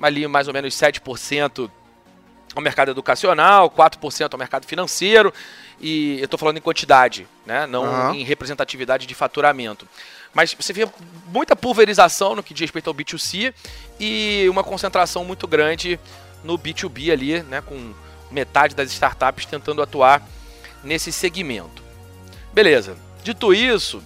ali 0.00 0.26
mais 0.26 0.48
ou 0.48 0.54
menos 0.54 0.74
7% 0.74 1.70
ao 2.54 2.62
mercado 2.62 2.90
educacional, 2.90 3.70
4% 3.70 4.32
ao 4.32 4.38
mercado 4.38 4.66
financeiro, 4.66 5.32
e 5.80 6.18
eu 6.18 6.24
estou 6.24 6.38
falando 6.38 6.58
em 6.58 6.60
quantidade, 6.60 7.26
né, 7.44 7.66
não 7.66 7.84
uhum. 7.84 8.14
em 8.14 8.22
representatividade 8.24 9.06
de 9.06 9.14
faturamento. 9.14 9.86
Mas 10.34 10.54
você 10.54 10.72
vê 10.72 10.88
muita 11.26 11.54
pulverização 11.54 12.34
no 12.34 12.42
que 12.42 12.54
diz 12.54 12.62
respeito 12.62 12.88
ao 12.88 12.94
B2C 12.94 13.52
e 14.00 14.46
uma 14.48 14.64
concentração 14.64 15.24
muito 15.24 15.46
grande 15.46 15.98
no 16.42 16.58
B2B 16.58 17.12
ali, 17.12 17.42
né, 17.42 17.60
com 17.60 17.92
metade 18.30 18.74
das 18.74 18.90
startups 18.90 19.46
tentando 19.46 19.82
atuar 19.82 20.26
nesse 20.82 21.12
segmento. 21.12 21.82
Beleza. 22.52 22.96
Dito 23.22 23.54
isso, 23.54 24.02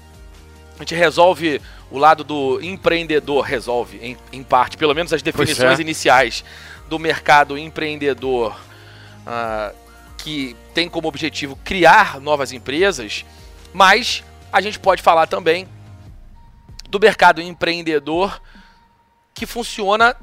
a 0.77 0.81
gente 0.81 0.95
resolve 0.95 1.61
o 1.91 1.99
lado 1.99 2.25
do 2.25 2.61
empreendedor, 2.61 3.43
resolve 3.43 3.99
em, 3.99 4.17
em 4.33 4.43
parte, 4.43 4.77
pelo 4.77 4.95
menos 4.95 5.13
as 5.13 5.23
definições 5.23 5.79
é. 5.79 5.83
iniciais 5.83 6.45
do 6.89 6.99
mercado 6.99 7.57
empreendedor, 7.57 8.59
uh, 9.27 9.75
que 10.19 10.57
tem 10.75 10.89
como 10.89 11.09
objetivo 11.09 11.57
criar 11.65 12.21
novas 12.21 12.53
empresas, 12.53 13.25
mas 13.73 14.23
a 14.53 14.61
gente 14.61 14.79
pode 14.79 15.03
falar 15.03 15.27
também 15.27 15.67
do 16.89 17.01
mercado 17.01 17.41
empreendedor 17.41 18.41
que 19.35 19.47
funciona 19.47 20.17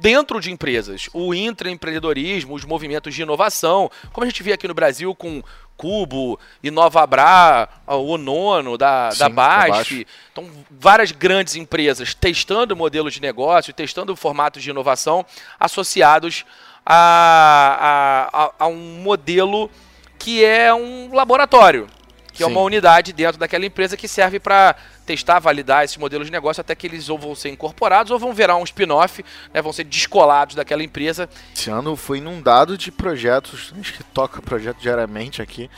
dentro 0.00 0.40
de 0.40 0.50
empresas. 0.50 1.08
O 1.12 1.34
intraempreendedorismo, 1.34 2.54
os 2.54 2.64
movimentos 2.64 3.14
de 3.14 3.22
inovação, 3.22 3.90
como 4.12 4.24
a 4.24 4.28
gente 4.28 4.42
vê 4.42 4.52
aqui 4.52 4.66
no 4.66 4.74
Brasil 4.74 5.14
com 5.14 5.42
Cubo, 5.76 6.38
Inovabra, 6.62 7.68
o 7.86 8.16
Nono 8.16 8.78
da, 8.78 9.10
Sim, 9.10 9.18
da 9.18 9.28
BASF. 9.28 10.06
Então, 10.32 10.48
várias 10.70 11.12
grandes 11.12 11.56
empresas 11.56 12.14
testando 12.14 12.76
modelos 12.76 13.14
de 13.14 13.20
negócio, 13.20 13.72
testando 13.72 14.14
formatos 14.16 14.62
de 14.62 14.70
inovação 14.70 15.24
associados 15.58 16.44
a, 16.86 18.28
a, 18.32 18.44
a, 18.44 18.52
a 18.60 18.66
um 18.68 19.02
modelo 19.02 19.70
que 20.18 20.44
é 20.44 20.72
um 20.72 21.12
laboratório 21.12 21.88
que 22.34 22.38
Sim. 22.38 22.44
é 22.44 22.46
uma 22.46 22.60
unidade 22.60 23.12
dentro 23.12 23.38
daquela 23.38 23.64
empresa 23.64 23.96
que 23.96 24.08
serve 24.08 24.40
para 24.40 24.74
testar, 25.06 25.38
validar 25.38 25.84
esses 25.84 25.96
modelos 25.96 26.26
de 26.26 26.32
negócio 26.32 26.60
até 26.60 26.74
que 26.74 26.86
eles 26.86 27.08
ou 27.08 27.16
vão 27.16 27.34
ser 27.34 27.50
incorporados 27.50 28.10
ou 28.10 28.18
vão 28.18 28.34
virar 28.34 28.56
um 28.56 28.64
spin-off, 28.64 29.24
né, 29.52 29.62
vão 29.62 29.72
ser 29.72 29.84
descolados 29.84 30.56
daquela 30.56 30.82
empresa. 30.82 31.28
Esse 31.54 31.70
ano 31.70 31.94
foi 31.94 32.18
inundado 32.18 32.76
de 32.76 32.90
projetos, 32.90 33.70
a 33.72 33.76
gente 33.76 34.02
toca 34.12 34.42
projeto 34.42 34.78
diariamente 34.78 35.40
aqui, 35.40 35.70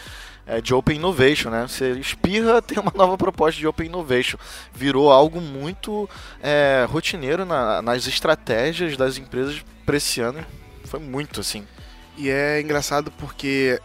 é, 0.47 0.61
de 0.61 0.73
Open 0.73 0.97
Innovation, 0.97 1.51
né? 1.51 1.67
Você 1.69 1.91
espirra, 1.93 2.63
tem 2.63 2.79
uma 2.79 2.93
nova 2.95 3.19
proposta 3.19 3.59
de 3.59 3.67
Open 3.67 3.87
Innovation. 3.87 4.39
Virou 4.73 5.11
algo 5.11 5.41
muito 5.41 6.09
é, 6.41 6.87
rotineiro 6.89 7.45
na, 7.45 7.83
nas 7.83 8.07
estratégias 8.07 8.97
das 8.97 9.19
empresas 9.19 9.63
para 9.85 9.97
esse 9.97 10.21
ano. 10.21 10.47
Foi 10.85 11.01
muito 11.01 11.41
assim. 11.41 11.67
E 12.17 12.31
é 12.31 12.61
engraçado 12.61 13.11
porque, 13.19 13.79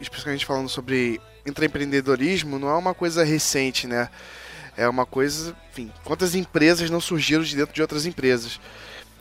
especialmente 0.00 0.44
falando 0.44 0.68
sobre 0.68 1.20
intraempreendedorismo 1.46 2.58
não 2.58 2.68
é 2.68 2.74
uma 2.74 2.94
coisa 2.94 3.24
recente, 3.24 3.86
né? 3.86 4.08
É 4.76 4.88
uma 4.88 5.04
coisa, 5.04 5.54
enfim, 5.70 5.92
quantas 6.04 6.34
empresas 6.34 6.90
não 6.90 7.00
surgiram 7.00 7.42
de 7.42 7.56
dentro 7.56 7.74
de 7.74 7.82
outras 7.82 8.06
empresas. 8.06 8.60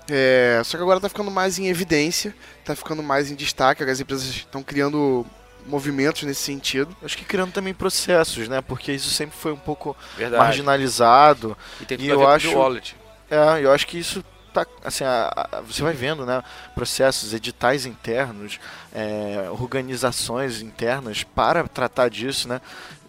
É, 0.09 0.61
só 0.65 0.77
que 0.77 0.83
agora 0.83 0.97
está 0.97 1.09
ficando 1.09 1.29
mais 1.29 1.59
em 1.59 1.67
evidência, 1.67 2.33
está 2.59 2.75
ficando 2.75 3.03
mais 3.03 3.29
em 3.29 3.35
destaque, 3.35 3.83
as 3.83 3.99
empresas 3.99 4.25
estão 4.25 4.63
criando 4.63 5.25
movimentos 5.65 6.23
nesse 6.23 6.41
sentido. 6.41 6.95
Acho 7.03 7.17
que 7.17 7.25
criando 7.25 7.51
também 7.51 7.73
processos, 7.73 8.47
né? 8.47 8.61
Porque 8.61 8.91
isso 8.91 9.09
sempre 9.09 9.37
foi 9.37 9.51
um 9.51 9.57
pouco 9.57 9.95
Verdade. 10.17 10.41
marginalizado. 10.41 11.57
E, 11.79 11.85
tem 11.85 11.97
tudo 11.97 12.07
e 12.07 12.09
eu 12.09 12.27
acho, 12.27 12.51
wallet. 12.57 12.95
É, 13.29 13.63
eu 13.63 13.71
acho 13.71 13.85
que 13.85 13.97
isso 13.97 14.23
tá, 14.53 14.65
assim, 14.83 15.03
a, 15.03 15.31
a, 15.35 15.61
você 15.61 15.81
vai 15.81 15.93
vendo, 15.93 16.25
né, 16.25 16.43
processos, 16.75 17.33
editais 17.33 17.85
internos, 17.85 18.59
é, 18.93 19.49
organizações 19.51 20.61
internas 20.61 21.23
para 21.23 21.67
tratar 21.67 22.09
disso, 22.09 22.47
né, 22.47 22.61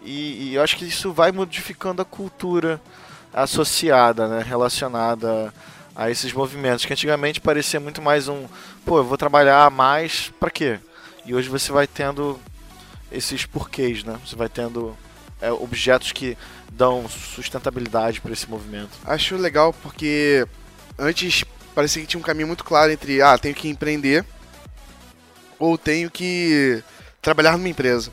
e, 0.03 0.51
e, 0.51 0.55
eu 0.55 0.63
acho 0.63 0.77
que 0.77 0.85
isso 0.85 1.13
vai 1.13 1.31
modificando 1.31 2.01
a 2.01 2.05
cultura 2.05 2.81
associada, 3.33 4.29
né, 4.29 4.43
relacionada 4.47 5.53
a 5.95 6.11
esses 6.11 6.33
movimentos, 6.33 6.85
que 6.85 6.93
antigamente 6.93 7.41
parecia 7.41 7.81
muito 7.81 8.01
mais 8.01 8.29
um, 8.29 8.47
pô, 8.85 8.99
eu 8.99 9.05
vou 9.05 9.19
trabalhar 9.19 9.71
mais 9.71 10.33
para 10.41 10.51
quê? 10.51 10.79
E 11.27 11.35
hoje 11.35 11.49
você 11.49 11.71
vai 11.71 11.87
tendo 11.87 12.41
esses 13.13 13.45
porquês, 13.45 14.05
né, 14.05 14.19
você 14.25 14.37
vai 14.37 14.49
tendo 14.49 14.97
é, 15.41 15.51
objetos 15.51 16.13
que 16.13 16.37
dão 16.71 17.09
sustentabilidade 17.09 18.21
para 18.21 18.33
esse 18.33 18.49
movimento. 18.49 18.91
Acho 19.05 19.37
legal 19.37 19.73
porque 19.83 20.47
antes 21.01 21.45
parecia 21.75 22.03
que 22.03 22.09
tinha 22.09 22.21
um 22.21 22.23
caminho 22.23 22.47
muito 22.47 22.63
claro 22.63 22.93
entre, 22.93 23.23
ah, 23.23 23.39
tenho 23.39 23.55
que 23.55 23.69
empreender 23.69 24.25
ou 25.59 25.77
tenho 25.79 26.11
que 26.11 26.83
trabalhar 27.21 27.53
numa 27.53 27.69
empresa. 27.69 28.13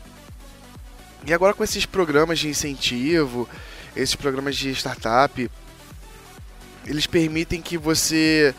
E 1.26 1.32
agora 1.32 1.54
com 1.54 1.62
esses 1.62 1.84
programas 1.84 2.38
de 2.38 2.48
incentivo, 2.48 3.48
esses 3.94 4.14
programas 4.14 4.56
de 4.56 4.70
startup, 4.70 5.50
eles 6.86 7.06
permitem 7.06 7.60
que 7.60 7.76
você 7.76 8.54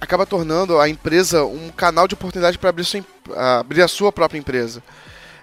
acaba 0.00 0.24
tornando 0.24 0.80
a 0.80 0.88
empresa 0.88 1.44
um 1.44 1.68
canal 1.70 2.08
de 2.08 2.14
oportunidade 2.14 2.58
para 2.58 2.70
abrir, 2.70 2.86
abrir, 3.36 3.82
a 3.82 3.88
sua 3.88 4.10
própria 4.10 4.38
empresa. 4.38 4.82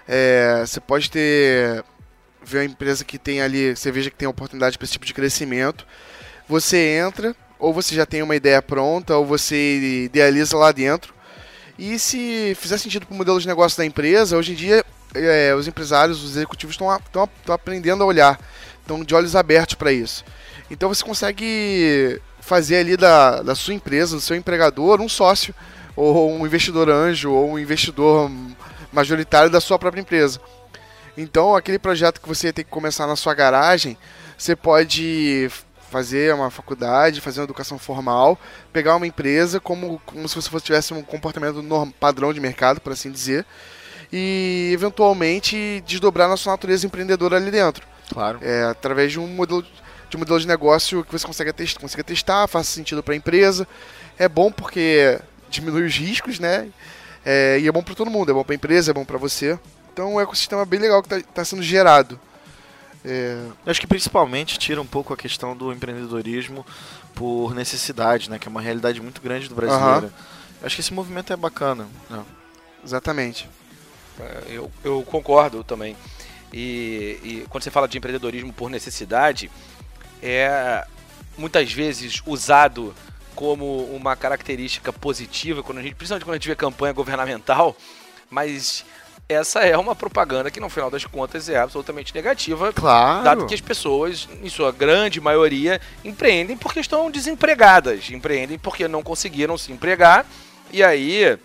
É, 0.06 0.64
você 0.66 0.80
pode 0.80 1.10
ter 1.10 1.84
ver 2.42 2.58
uma 2.58 2.64
empresa 2.64 3.04
que 3.04 3.18
tem 3.18 3.40
ali, 3.40 3.76
você 3.76 3.92
veja 3.92 4.10
que 4.10 4.16
tem 4.16 4.26
oportunidade 4.26 4.78
para 4.78 4.84
esse 4.84 4.92
tipo 4.92 5.04
de 5.04 5.14
crescimento. 5.14 5.86
Você 6.48 6.78
entra, 6.78 7.36
ou 7.58 7.72
você 7.72 7.94
já 7.94 8.06
tem 8.06 8.22
uma 8.22 8.36
ideia 8.36 8.62
pronta, 8.62 9.16
ou 9.16 9.26
você 9.26 10.04
idealiza 10.04 10.56
lá 10.56 10.72
dentro. 10.72 11.14
E 11.78 11.98
se 11.98 12.56
fizer 12.58 12.78
sentido 12.78 13.06
para 13.06 13.14
o 13.14 13.16
modelo 13.16 13.40
de 13.40 13.46
negócio 13.46 13.78
da 13.78 13.84
empresa, 13.84 14.36
hoje 14.36 14.52
em 14.52 14.56
dia 14.56 14.84
é, 15.14 15.54
os 15.54 15.66
empresários, 15.66 16.22
os 16.22 16.36
executivos 16.36 16.74
estão 16.74 16.90
aprendendo 17.48 18.02
a 18.02 18.06
olhar, 18.06 18.38
estão 18.80 19.02
de 19.02 19.14
olhos 19.14 19.36
abertos 19.36 19.74
para 19.74 19.92
isso. 19.92 20.24
Então 20.70 20.88
você 20.88 21.04
consegue 21.04 22.20
fazer 22.40 22.76
ali 22.76 22.96
da, 22.96 23.42
da 23.42 23.54
sua 23.54 23.74
empresa, 23.74 24.16
do 24.16 24.20
seu 24.20 24.36
empregador, 24.36 25.00
um 25.00 25.08
sócio, 25.08 25.54
ou 25.94 26.30
um 26.30 26.46
investidor 26.46 26.88
anjo, 26.88 27.32
ou 27.32 27.52
um 27.52 27.58
investidor 27.58 28.30
majoritário 28.92 29.50
da 29.50 29.60
sua 29.60 29.78
própria 29.78 30.00
empresa. 30.00 30.40
Então 31.16 31.54
aquele 31.54 31.78
projeto 31.78 32.20
que 32.20 32.28
você 32.28 32.52
tem 32.52 32.64
que 32.64 32.70
começar 32.70 33.06
na 33.06 33.16
sua 33.16 33.34
garagem, 33.34 33.96
você 34.36 34.54
pode 34.54 35.50
fazer 35.88 36.34
uma 36.34 36.50
faculdade, 36.50 37.20
fazer 37.20 37.40
uma 37.40 37.44
educação 37.44 37.78
formal, 37.78 38.38
pegar 38.72 38.96
uma 38.96 39.06
empresa 39.06 39.58
como, 39.58 40.00
como 40.04 40.28
se 40.28 40.34
você 40.34 40.48
fosse, 40.50 40.66
tivesse 40.66 40.94
um 40.94 41.02
comportamento 41.02 41.62
norm, 41.62 41.90
padrão 41.90 42.32
de 42.32 42.40
mercado, 42.40 42.80
por 42.80 42.92
assim 42.92 43.10
dizer, 43.10 43.44
e 44.12 44.70
eventualmente 44.72 45.82
desdobrar 45.86 46.28
na 46.28 46.36
sua 46.36 46.52
natureza 46.52 46.86
empreendedora 46.86 47.36
ali 47.36 47.50
dentro. 47.50 47.86
Claro. 48.12 48.38
É, 48.42 48.64
através 48.64 49.12
de 49.12 49.20
um 49.20 49.26
modelo 49.26 49.64
de 50.08 50.16
um 50.16 50.20
modelo 50.20 50.40
de 50.40 50.46
negócio 50.46 51.04
que 51.04 51.12
você 51.12 51.26
consegue 51.26 51.52
testar, 51.52 51.80
consiga 51.80 52.02
testar, 52.02 52.46
faça 52.46 52.70
sentido 52.70 53.02
para 53.02 53.12
a 53.12 53.16
empresa. 53.16 53.68
É 54.18 54.26
bom 54.26 54.50
porque 54.50 55.18
diminui 55.50 55.84
os 55.84 55.94
riscos, 55.94 56.38
né? 56.38 56.68
É, 57.24 57.58
e 57.60 57.68
é 57.68 57.72
bom 57.72 57.82
para 57.82 57.94
todo 57.94 58.10
mundo, 58.10 58.30
é 58.30 58.34
bom 58.34 58.42
para 58.42 58.54
a 58.54 58.56
empresa, 58.56 58.90
é 58.90 58.94
bom 58.94 59.04
para 59.04 59.18
você. 59.18 59.58
Então 59.92 60.12
é 60.12 60.14
um 60.14 60.20
ecossistema 60.20 60.64
bem 60.64 60.80
legal 60.80 61.02
que 61.02 61.14
está 61.14 61.32
tá 61.34 61.44
sendo 61.44 61.62
gerado. 61.62 62.18
É... 63.04 63.46
Acho 63.66 63.80
que 63.80 63.86
principalmente 63.86 64.58
tira 64.58 64.80
um 64.80 64.86
pouco 64.86 65.12
a 65.12 65.16
questão 65.16 65.56
do 65.56 65.72
empreendedorismo 65.72 66.64
por 67.14 67.54
necessidade, 67.54 68.30
né? 68.30 68.38
Que 68.38 68.48
é 68.48 68.50
uma 68.50 68.60
realidade 68.60 69.00
muito 69.00 69.20
grande 69.20 69.48
do 69.48 69.54
brasileiro. 69.54 70.06
Uhum. 70.06 70.12
Acho 70.62 70.74
que 70.74 70.80
esse 70.80 70.92
movimento 70.92 71.32
é 71.32 71.36
bacana. 71.36 71.86
Né? 72.10 72.24
Exatamente. 72.84 73.48
É, 74.18 74.44
eu, 74.48 74.70
eu 74.82 75.02
concordo 75.02 75.62
também. 75.62 75.96
E, 76.52 77.18
e, 77.22 77.46
quando 77.48 77.62
você 77.62 77.70
fala 77.70 77.86
de 77.86 77.98
empreendedorismo 77.98 78.52
por 78.52 78.70
necessidade, 78.70 79.50
é 80.22 80.84
muitas 81.36 81.72
vezes 81.72 82.22
usado 82.26 82.94
como 83.34 83.84
uma 83.94 84.16
característica 84.16 84.92
positiva, 84.92 85.62
quando 85.62 85.78
a 85.78 85.82
gente, 85.82 85.94
principalmente 85.94 86.24
quando 86.24 86.34
a 86.34 86.38
gente 86.38 86.48
vê 86.48 86.56
campanha 86.56 86.92
governamental, 86.92 87.76
mas 88.28 88.84
essa 89.28 89.60
é 89.60 89.76
uma 89.76 89.94
propaganda 89.94 90.50
que, 90.50 90.58
no 90.58 90.70
final 90.70 90.90
das 90.90 91.04
contas, 91.04 91.48
é 91.48 91.58
absolutamente 91.58 92.14
negativa. 92.14 92.72
Claro. 92.72 93.24
Dado 93.24 93.46
que 93.46 93.54
as 93.54 93.60
pessoas, 93.60 94.26
em 94.42 94.48
sua 94.48 94.72
grande 94.72 95.20
maioria, 95.20 95.80
empreendem 96.02 96.56
porque 96.56 96.80
estão 96.80 97.10
desempregadas. 97.10 98.10
Empreendem 98.10 98.58
porque 98.58 98.88
não 98.88 99.02
conseguiram 99.02 99.58
se 99.58 99.70
empregar. 99.70 100.24
E 100.72 100.82
aí 100.82 101.38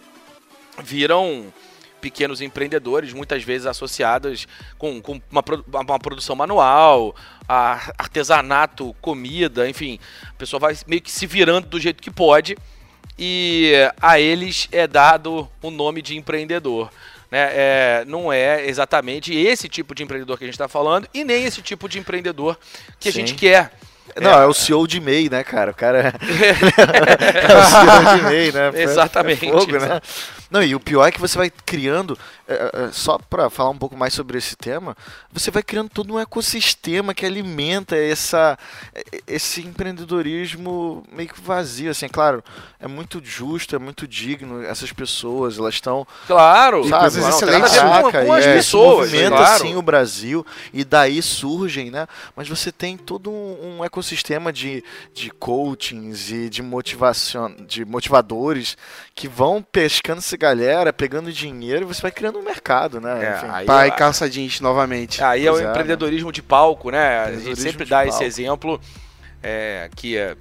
viram 0.82 1.54
pequenos 2.00 2.42
empreendedores, 2.42 3.13
muitas 3.13 3.44
vezes 3.44 3.66
associadas 3.66 4.46
com, 4.78 5.02
com 5.02 5.22
uma, 5.32 5.44
uma 5.82 6.00
produção 6.00 6.36
manual, 6.36 7.16
artesanato, 7.48 8.96
comida, 9.02 9.70
enfim. 9.70 10.00
A 10.30 10.34
pessoa 10.34 10.60
vai 10.60 10.78
meio 10.88 11.02
que 11.02 11.12
se 11.12 11.25
virando 11.25 11.68
do 11.68 11.80
jeito 11.80 12.02
que 12.02 12.12
pode 12.12 12.58
e 13.18 13.74
a 14.02 14.20
eles 14.20 14.68
é 14.72 14.88
dado 14.88 15.48
o 15.62 15.70
nome 15.70 16.02
de 16.02 16.18
empreendedor. 16.18 16.90
Né? 17.34 17.50
É, 17.52 18.06
não 18.06 18.32
é 18.32 18.63
exatamente 18.68 19.34
esse 19.34 19.68
tipo 19.68 19.96
de 19.96 20.04
empreendedor 20.04 20.38
que 20.38 20.44
a 20.44 20.46
gente 20.46 20.54
está 20.54 20.68
falando 20.68 21.08
e 21.12 21.24
nem 21.24 21.46
esse 21.46 21.63
tipo 21.63 21.90
de 21.90 21.98
empreendedor 21.98 22.56
que 23.00 23.12
Sim. 23.12 23.24
a 23.24 23.25
gente 23.25 23.34
quer. 23.34 23.72
Não, 24.22 24.40
é, 24.40 24.44
é, 24.44 24.46
o 24.46 24.54
CEO 24.54 24.86
de 24.86 25.02
MEI, 25.02 25.32
né, 25.32 25.44
cara? 25.44 25.72
O 25.72 25.74
cara 25.74 26.00
é, 26.00 26.13
é 27.52 27.58
o 27.58 27.63
CEO 27.63 28.18
de 28.18 28.22
MEI, 28.30 28.52
né? 28.52 28.72
Exatamente. 28.75 29.48
É 29.48 29.52
fogo, 29.52 29.80
né? 29.80 30.00
Não, 30.52 30.62
e 30.62 30.75
o 30.75 30.80
pior 30.80 31.08
é 31.08 31.12
que 31.12 31.20
você 31.20 31.36
vai 31.36 31.52
criando, 31.66 32.16
é, 32.48 32.54
é, 32.54 32.84
é 32.86 32.92
só 32.92 33.18
para 33.18 33.50
falar 33.50 33.70
um 33.70 33.78
pouco 33.78 33.96
mais 33.96 34.14
sobre 34.14 34.38
esse 34.38 34.56
tema, 34.56 34.96
você 35.32 35.52
vai 35.52 35.64
criando 35.64 35.90
todo 35.90 36.14
um 36.14 36.20
ecossistema 36.20 37.14
que 37.14 37.26
alimenta 37.26 37.96
essa, 37.96 38.58
esse 39.28 39.62
empreendedorismo 39.62 41.04
meio 41.12 41.30
que 41.30 41.42
vazio, 41.42 41.92
assim, 41.92 42.08
claro, 42.08 42.44
é 42.80 42.88
muito 42.88 43.22
justo, 43.24 43.76
é 43.76 43.80
muito 43.80 44.08
digno, 44.08 44.64
essas 44.64 44.92
pessoas, 44.92 45.58
elas 45.58 45.76
estão... 45.76 46.06
Claro! 46.28 46.88
Sabe, 46.88 47.02
coisas 47.02 47.36
excelentes. 47.36 47.78
Com, 47.78 48.12
com 48.12 48.34
as 48.34 48.46
é, 48.46 48.54
pessoas, 48.56 49.12
movimenta, 49.12 49.38
claro. 49.38 49.54
assim, 49.54 49.76
o 49.76 49.82
Brasil, 49.82 50.46
e 50.74 50.84
daí 50.84 51.22
surgem, 51.22 51.90
né? 51.90 52.08
Mas 52.36 52.48
você 52.48 52.72
tem 52.72 52.98
todo 52.98 53.32
um, 53.32 53.78
um 53.78 53.86
ecossistema 53.86 54.52
de, 54.52 54.84
de 55.14 55.30
coachings 55.32 56.32
e 56.32 56.50
de 56.50 56.62
motivação, 56.62 57.54
de 57.68 57.86
motivadores 57.86 58.78
que 59.16 59.28
vão 59.28 59.62
pescando 59.62 60.20
essa 60.20 60.36
galera, 60.36 60.92
pegando 60.92 61.32
dinheiro, 61.32 61.88
você 61.88 62.02
vai 62.02 62.12
criando 62.12 62.33
um 62.38 62.44
mercado, 62.44 63.00
né? 63.00 63.25
É, 63.25 63.38
Enfim, 63.38 63.66
pai, 63.66 63.90
eu... 63.90 63.94
calça 63.94 64.30
jeans 64.30 64.60
novamente. 64.60 65.24
Aí 65.24 65.46
pois 65.46 65.60
é 65.60 65.63
o 65.63 65.68
é, 65.68 65.70
empreendedorismo 65.70 66.28
né? 66.28 66.34
de 66.34 66.42
palco, 66.42 66.90
né? 66.90 67.20
A 67.20 67.32
gente 67.34 67.60
sempre 67.60 67.86
dá 67.86 67.98
palco. 67.98 68.10
esse 68.10 68.24
exemplo 68.24 68.80
é, 69.42 69.90
que 69.96 70.18
é 70.18 70.36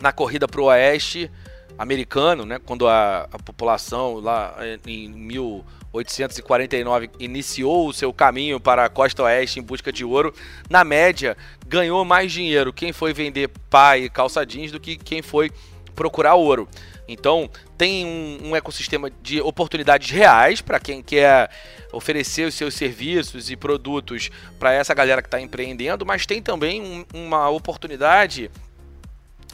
na 0.00 0.12
corrida 0.12 0.46
para 0.46 0.60
o 0.60 0.64
oeste 0.64 1.30
americano, 1.78 2.46
né? 2.46 2.60
Quando 2.64 2.88
a, 2.88 3.28
a 3.30 3.38
população 3.38 4.20
lá 4.20 4.56
em 4.86 5.08
1849 5.08 7.10
iniciou 7.18 7.88
o 7.88 7.92
seu 7.92 8.12
caminho 8.12 8.60
para 8.60 8.84
a 8.84 8.88
costa 8.88 9.24
oeste 9.24 9.58
em 9.60 9.62
busca 9.62 9.92
de 9.92 10.04
ouro, 10.04 10.34
na 10.70 10.84
média 10.84 11.36
ganhou 11.66 12.04
mais 12.04 12.32
dinheiro 12.32 12.72
quem 12.72 12.92
foi 12.92 13.12
vender 13.12 13.50
pai 13.70 14.04
e 14.04 14.10
calça 14.10 14.46
jeans 14.46 14.72
do 14.72 14.80
que 14.80 14.96
quem 14.96 15.22
foi 15.22 15.50
procurar 15.96 16.34
ouro. 16.34 16.68
Então, 17.08 17.50
tem 17.76 18.04
um, 18.04 18.50
um 18.50 18.56
ecossistema 18.56 19.10
de 19.22 19.40
oportunidades 19.40 20.10
reais 20.10 20.60
para 20.60 20.78
quem 20.78 21.02
quer 21.02 21.50
oferecer 21.92 22.46
os 22.46 22.54
seus 22.54 22.74
serviços 22.74 23.50
e 23.50 23.56
produtos 23.56 24.30
para 24.58 24.72
essa 24.72 24.92
galera 24.92 25.22
que 25.22 25.28
está 25.28 25.40
empreendendo, 25.40 26.04
mas 26.04 26.26
tem 26.26 26.42
também 26.42 26.82
um, 26.82 27.04
uma 27.14 27.48
oportunidade 27.48 28.50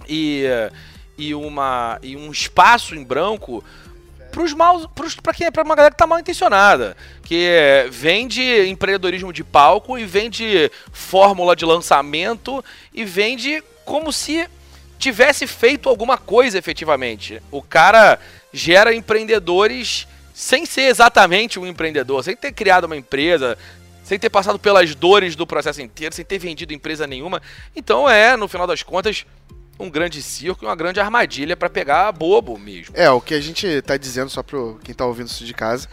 e, 0.08 0.44
e, 1.16 1.34
uma, 1.34 1.98
e 2.02 2.16
um 2.16 2.30
espaço 2.30 2.94
em 2.94 3.04
branco 3.04 3.62
para 5.22 5.34
quem 5.34 5.52
para 5.52 5.62
uma 5.62 5.74
galera 5.74 5.90
que 5.90 5.94
está 5.94 6.06
mal 6.06 6.18
intencionada, 6.18 6.96
que 7.22 7.86
vende 7.90 8.66
empreendedorismo 8.66 9.30
de 9.30 9.44
palco 9.44 9.98
e 9.98 10.06
vende 10.06 10.70
fórmula 10.90 11.54
de 11.54 11.66
lançamento 11.66 12.64
e 12.94 13.04
vende 13.04 13.62
como 13.84 14.10
se 14.10 14.48
tivesse 15.02 15.48
feito 15.48 15.88
alguma 15.88 16.16
coisa 16.16 16.56
efetivamente. 16.56 17.42
O 17.50 17.60
cara 17.60 18.20
gera 18.52 18.94
empreendedores 18.94 20.06
sem 20.32 20.64
ser 20.64 20.82
exatamente 20.82 21.58
um 21.58 21.66
empreendedor, 21.66 22.22
sem 22.22 22.36
ter 22.36 22.52
criado 22.52 22.84
uma 22.84 22.96
empresa, 22.96 23.58
sem 24.04 24.16
ter 24.18 24.30
passado 24.30 24.60
pelas 24.60 24.94
dores 24.94 25.34
do 25.34 25.44
processo 25.44 25.82
inteiro, 25.82 26.14
sem 26.14 26.24
ter 26.24 26.38
vendido 26.38 26.72
empresa 26.72 27.04
nenhuma. 27.04 27.42
Então 27.74 28.08
é, 28.08 28.36
no 28.36 28.46
final 28.46 28.66
das 28.66 28.84
contas, 28.84 29.26
um 29.78 29.90
grande 29.90 30.22
circo 30.22 30.64
e 30.64 30.68
uma 30.68 30.76
grande 30.76 31.00
armadilha 31.00 31.56
para 31.56 31.68
pegar 31.68 32.12
bobo 32.12 32.56
mesmo. 32.56 32.94
É, 32.96 33.10
o 33.10 33.20
que 33.20 33.34
a 33.34 33.40
gente 33.40 33.66
está 33.66 33.96
dizendo, 33.96 34.30
só 34.30 34.40
para 34.40 34.58
quem 34.84 34.92
está 34.92 35.04
ouvindo 35.04 35.26
isso 35.26 35.44
de 35.44 35.52
casa, 35.52 35.88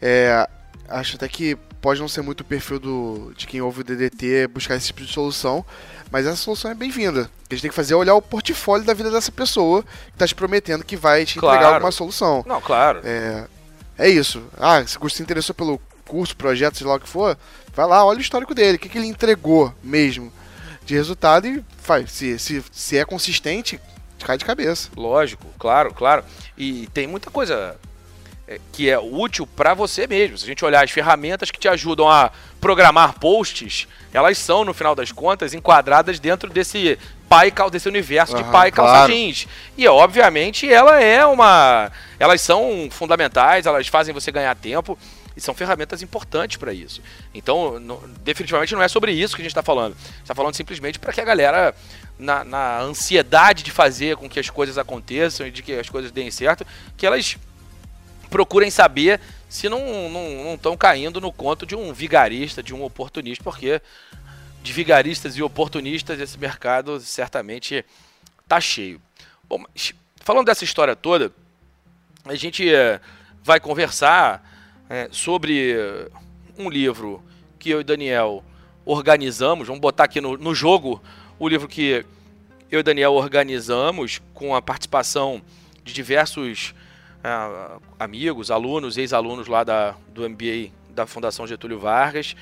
é, 0.00 0.46
acho 0.88 1.16
até 1.16 1.26
que 1.26 1.56
pode 1.82 2.00
não 2.00 2.06
ser 2.06 2.22
muito 2.22 2.40
o 2.40 2.44
perfil 2.44 2.78
do, 2.78 3.32
de 3.36 3.44
quem 3.44 3.60
ouve 3.60 3.80
o 3.80 3.84
DDT 3.84 4.46
buscar 4.46 4.76
esse 4.76 4.86
tipo 4.86 5.02
de 5.02 5.12
solução, 5.12 5.66
mas 6.12 6.26
essa 6.26 6.36
solução 6.36 6.70
é 6.70 6.74
bem-vinda. 6.74 7.22
O 7.44 7.48
que 7.48 7.54
a 7.54 7.56
gente 7.56 7.62
tem 7.62 7.70
que 7.70 7.76
fazer 7.76 7.94
é 7.94 7.96
olhar 7.96 8.14
o 8.14 8.22
portfólio 8.22 8.86
da 8.86 8.94
vida 8.94 9.10
dessa 9.10 9.32
pessoa 9.32 9.82
que 9.82 10.12
está 10.12 10.26
te 10.26 10.34
prometendo 10.34 10.84
que 10.84 10.96
vai 10.96 11.26
te 11.26 11.38
entregar 11.38 11.58
claro. 11.58 11.74
alguma 11.74 11.90
solução. 11.90 12.44
Não, 12.46 12.60
claro. 12.60 13.00
É, 13.02 13.46
é 13.98 14.08
isso. 14.08 14.44
Ah, 14.56 14.86
se 14.86 14.96
você 14.96 15.16
se 15.16 15.22
interessou 15.24 15.54
pelo 15.56 15.80
curso, 16.06 16.36
projeto, 16.36 16.78
sei 16.78 16.86
lá 16.86 16.94
o 16.94 17.00
que 17.00 17.08
for, 17.08 17.36
vai 17.74 17.86
lá, 17.86 18.04
olha 18.04 18.18
o 18.18 18.22
histórico 18.22 18.54
dele, 18.54 18.76
o 18.76 18.78
que, 18.78 18.88
que 18.88 18.96
ele 18.96 19.08
entregou 19.08 19.74
mesmo 19.82 20.32
de 20.86 20.94
resultado 20.94 21.48
e 21.48 21.64
faz. 21.78 22.12
Se, 22.12 22.38
se, 22.38 22.64
se 22.70 22.96
é 22.96 23.04
consistente, 23.04 23.80
cai 24.24 24.38
de 24.38 24.44
cabeça. 24.44 24.88
Lógico, 24.96 25.48
claro, 25.58 25.92
claro. 25.92 26.24
E 26.56 26.86
tem 26.94 27.08
muita 27.08 27.28
coisa 27.28 27.76
que 28.72 28.90
é 28.90 28.98
útil 28.98 29.46
para 29.46 29.74
você 29.74 30.06
mesmo. 30.06 30.38
Se 30.38 30.44
a 30.44 30.48
gente 30.48 30.64
olhar 30.64 30.84
as 30.84 30.90
ferramentas 30.90 31.50
que 31.50 31.58
te 31.58 31.68
ajudam 31.68 32.08
a 32.08 32.30
programar 32.60 33.18
posts, 33.18 33.88
elas 34.12 34.38
são, 34.38 34.64
no 34.64 34.74
final 34.74 34.94
das 34.94 35.10
contas, 35.10 35.54
enquadradas 35.54 36.20
dentro 36.20 36.50
desse 36.50 36.98
pai 37.28 37.50
desse 37.70 37.88
universo 37.88 38.36
uhum, 38.36 38.42
de 38.42 38.50
pai 38.50 38.70
calça 38.70 38.92
claro. 38.92 39.12
jeans. 39.12 39.48
E 39.76 39.88
obviamente 39.88 40.70
ela 40.70 41.00
é 41.00 41.24
uma. 41.24 41.90
Elas 42.18 42.42
são 42.42 42.88
fundamentais, 42.90 43.64
elas 43.64 43.88
fazem 43.88 44.12
você 44.12 44.30
ganhar 44.30 44.54
tempo. 44.54 44.98
E 45.34 45.40
são 45.40 45.54
ferramentas 45.54 46.02
importantes 46.02 46.58
para 46.58 46.74
isso. 46.74 47.00
Então, 47.32 47.82
definitivamente 48.22 48.74
não 48.74 48.82
é 48.82 48.88
sobre 48.88 49.12
isso 49.12 49.34
que 49.34 49.40
a 49.40 49.44
gente 49.44 49.52
está 49.52 49.62
falando. 49.62 49.96
está 50.20 50.34
falando 50.34 50.54
simplesmente 50.54 50.98
para 50.98 51.10
que 51.10 51.22
a 51.22 51.24
galera, 51.24 51.74
na, 52.18 52.44
na 52.44 52.80
ansiedade 52.80 53.62
de 53.62 53.70
fazer 53.70 54.16
com 54.16 54.28
que 54.28 54.38
as 54.38 54.50
coisas 54.50 54.76
aconteçam 54.76 55.46
e 55.46 55.50
de 55.50 55.62
que 55.62 55.72
as 55.72 55.88
coisas 55.88 56.10
deem 56.10 56.30
certo, 56.30 56.66
que 56.98 57.06
elas 57.06 57.38
procurem 58.32 58.70
saber 58.70 59.20
se 59.46 59.68
não 59.68 59.78
estão 60.54 60.74
caindo 60.74 61.20
no 61.20 61.30
conto 61.30 61.66
de 61.66 61.76
um 61.76 61.92
vigarista, 61.92 62.62
de 62.62 62.74
um 62.74 62.82
oportunista, 62.82 63.44
porque 63.44 63.80
de 64.62 64.72
vigaristas 64.72 65.36
e 65.36 65.42
oportunistas 65.42 66.18
esse 66.18 66.38
mercado 66.38 66.98
certamente 66.98 67.84
tá 68.48 68.58
cheio. 68.58 69.00
Bom, 69.46 69.62
falando 70.16 70.46
dessa 70.46 70.64
história 70.64 70.96
toda, 70.96 71.30
a 72.24 72.34
gente 72.34 72.72
eh, 72.72 72.98
vai 73.44 73.60
conversar 73.60 74.42
é, 74.88 75.08
sobre 75.10 75.76
um 76.56 76.70
livro 76.70 77.22
que 77.58 77.68
eu 77.68 77.82
e 77.82 77.84
Daniel 77.84 78.42
organizamos. 78.84 79.66
Vamos 79.66 79.80
botar 79.80 80.04
aqui 80.04 80.20
no, 80.20 80.38
no 80.38 80.54
jogo 80.54 81.02
o 81.38 81.48
livro 81.48 81.68
que 81.68 82.06
eu 82.70 82.80
e 82.80 82.82
Daniel 82.82 83.12
organizamos 83.12 84.22
com 84.32 84.54
a 84.54 84.62
participação 84.62 85.42
de 85.84 85.92
diversos 85.92 86.74
é, 87.22 87.78
amigos, 87.98 88.50
alunos, 88.50 88.96
ex-alunos 88.96 89.46
lá 89.46 89.64
da, 89.64 89.94
do 90.08 90.28
MBA 90.28 90.70
da 90.90 91.06
Fundação 91.06 91.46
Getúlio 91.46 91.78
Vargas 91.78 92.36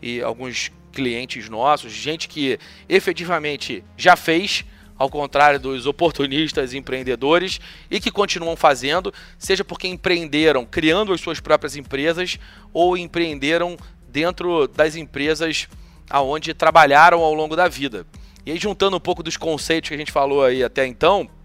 e 0.00 0.22
alguns 0.22 0.70
clientes 0.92 1.48
nossos, 1.48 1.92
gente 1.92 2.28
que 2.28 2.58
efetivamente 2.88 3.84
já 3.96 4.16
fez, 4.16 4.64
ao 4.96 5.08
contrário 5.08 5.58
dos 5.58 5.86
oportunistas 5.86 6.74
empreendedores, 6.74 7.60
e 7.90 8.00
que 8.00 8.10
continuam 8.10 8.56
fazendo, 8.56 9.12
seja 9.38 9.64
porque 9.64 9.88
empreenderam 9.88 10.64
criando 10.64 11.12
as 11.12 11.20
suas 11.20 11.40
próprias 11.40 11.76
empresas 11.76 12.38
ou 12.72 12.96
empreenderam 12.96 13.76
dentro 14.08 14.66
das 14.68 14.96
empresas 14.96 15.68
aonde 16.08 16.52
trabalharam 16.52 17.20
ao 17.20 17.32
longo 17.32 17.54
da 17.54 17.68
vida. 17.68 18.06
E 18.44 18.52
aí, 18.52 18.58
juntando 18.58 18.96
um 18.96 19.00
pouco 19.00 19.22
dos 19.22 19.36
conceitos 19.36 19.88
que 19.88 19.94
a 19.94 19.98
gente 19.98 20.10
falou 20.10 20.44
aí 20.44 20.64
até 20.64 20.86
então, 20.86 21.28
ah, 21.30 21.39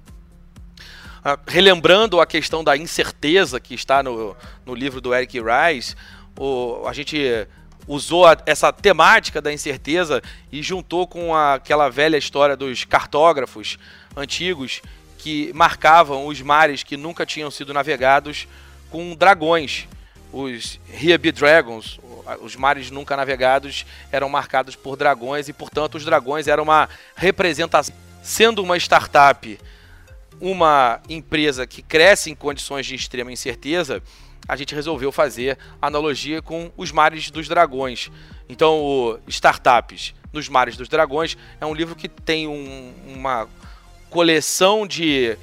relembrando 1.48 2.22
a 2.22 2.26
questão 2.26 2.64
da 2.64 2.78
incerteza 2.78 3.60
que 3.60 3.74
está 3.74 4.04
no, 4.04 4.36
no 4.66 4.76
livro 4.76 5.02
do 5.02 5.14
Eric 5.14 5.40
Rice, 5.40 5.96
o, 6.38 6.84
a 6.88 6.94
gente 6.94 7.48
usou 7.88 8.26
a, 8.26 8.38
essa 8.46 8.72
temática 8.72 9.42
da 9.42 9.52
incerteza 9.52 10.22
e 10.52 10.62
juntou 10.62 11.08
com 11.08 11.34
a, 11.34 11.56
aquela 11.56 11.90
velha 11.90 12.18
história 12.18 12.56
dos 12.56 12.84
cartógrafos 12.84 13.78
antigos 14.16 14.82
que 15.18 15.52
marcavam 15.54 16.28
os 16.28 16.42
mares 16.42 16.84
que 16.84 16.96
nunca 16.96 17.26
tinham 17.26 17.50
sido 17.50 17.74
navegados 17.74 18.48
com 18.92 19.16
dragões. 19.16 19.88
Os 20.32 20.80
Riabi 20.92 21.32
Dragons, 21.32 22.00
os 22.42 22.56
mares 22.56 22.92
nunca 22.92 23.16
navegados, 23.16 23.86
eram 24.12 24.30
marcados 24.30 24.76
por 24.76 24.96
dragões 24.96 25.48
e, 25.48 25.54
portanto, 25.54 25.96
os 25.96 26.06
dragões 26.06 26.48
eram 26.48 26.64
uma 26.64 26.90
representação. 27.16 27.96
Sendo 28.22 28.62
uma 28.62 28.78
startup 28.78 29.58
uma 30.40 31.02
empresa 31.10 31.66
que 31.66 31.82
cresce 31.82 32.30
em 32.30 32.36
condições 32.36 32.86
de 32.86 32.96
extrema 32.96 33.32
incerteza, 33.32 34.02
a 34.48 34.56
gente 34.56 34.76
resolveu 34.76 35.12
fazer 35.12 35.58
analogia 35.82 36.42
com 36.42 36.72
os 36.78 36.92
mares 36.92 37.32
dos 37.32 37.48
dragões. 37.48 38.12
Então, 38.48 38.80
o 38.80 39.20
Startups 39.28 40.14
nos 40.32 40.50
Mares 40.50 40.78
dos 40.78 40.88
Dragões 40.88 41.38
é 41.60 41.66
um 41.66 41.74
livro 41.74 41.96
que 41.96 42.08
tem 42.08 42.48
um, 42.48 42.94
uma 43.08 43.48
coleção 44.10 44.86
de 44.86 45.38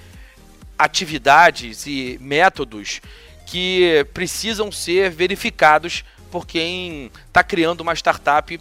atividades 0.79 1.87
e 1.87 2.19
métodos 2.21 3.01
que 3.47 4.07
precisam 4.13 4.71
ser 4.71 5.11
verificados 5.11 6.05
por 6.31 6.47
quem 6.47 7.11
está 7.27 7.43
criando 7.43 7.81
uma 7.81 7.95
startup 7.95 8.59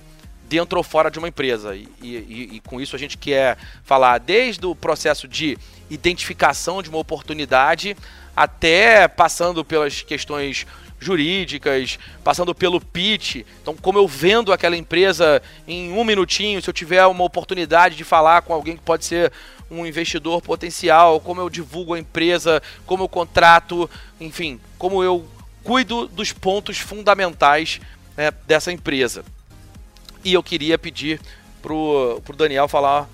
dentro 0.51 0.77
ou 0.77 0.83
fora 0.83 1.09
de 1.09 1.17
uma 1.17 1.29
empresa. 1.29 1.73
E, 1.73 1.87
e, 2.01 2.49
e, 2.55 2.59
com 2.59 2.81
isso 2.81 2.93
a 2.93 2.99
gente 2.99 3.17
quer 3.17 3.57
falar 3.85 4.17
desde 4.17 4.65
o 4.65 4.75
processo 4.75 5.25
de 5.25 5.57
identificação 5.89 6.83
de 6.83 6.89
uma 6.89 6.99
oportunidade 6.99 7.95
até 8.35 9.07
passando 9.07 9.63
pelas 9.63 10.01
questões 10.01 10.67
jurídicas, 10.99 11.97
passando 12.21 12.53
pelo 12.53 12.81
pitch. 12.81 13.37
Então, 13.61 13.77
como 13.77 13.97
eu 13.97 14.05
vendo 14.05 14.51
aquela 14.51 14.75
empresa 14.75 15.41
em 15.65 15.93
um 15.93 16.03
minutinho, 16.03 16.61
se 16.61 16.69
eu 16.69 16.73
tiver 16.73 17.05
uma 17.05 17.23
oportunidade 17.23 17.95
de 17.95 18.03
falar 18.03 18.41
com 18.41 18.53
alguém 18.53 18.75
que 18.75 18.83
pode 18.83 19.05
ser 19.05 19.31
um 19.69 19.85
investidor 19.85 20.41
potencial, 20.41 21.21
como 21.21 21.39
eu 21.39 21.49
divulgo 21.49 21.93
a 21.93 21.99
empresa, 21.99 22.61
como 22.85 23.03
eu 23.03 23.07
contrato, 23.07 23.89
enfim, 24.19 24.59
como 24.77 25.01
eu 25.01 25.25
cuido 25.63 26.09
dos 26.09 26.33
pontos 26.33 26.77
fundamentais 26.77 27.79
né, 28.17 28.31
dessa 28.45 28.69
empresa. 28.69 29.23
E 30.23 30.33
eu 30.33 30.43
queria 30.43 30.77
pedir 30.77 31.19
pro, 31.61 32.21
pro 32.23 32.35
Daniel 32.35 32.67
falar 32.67 33.09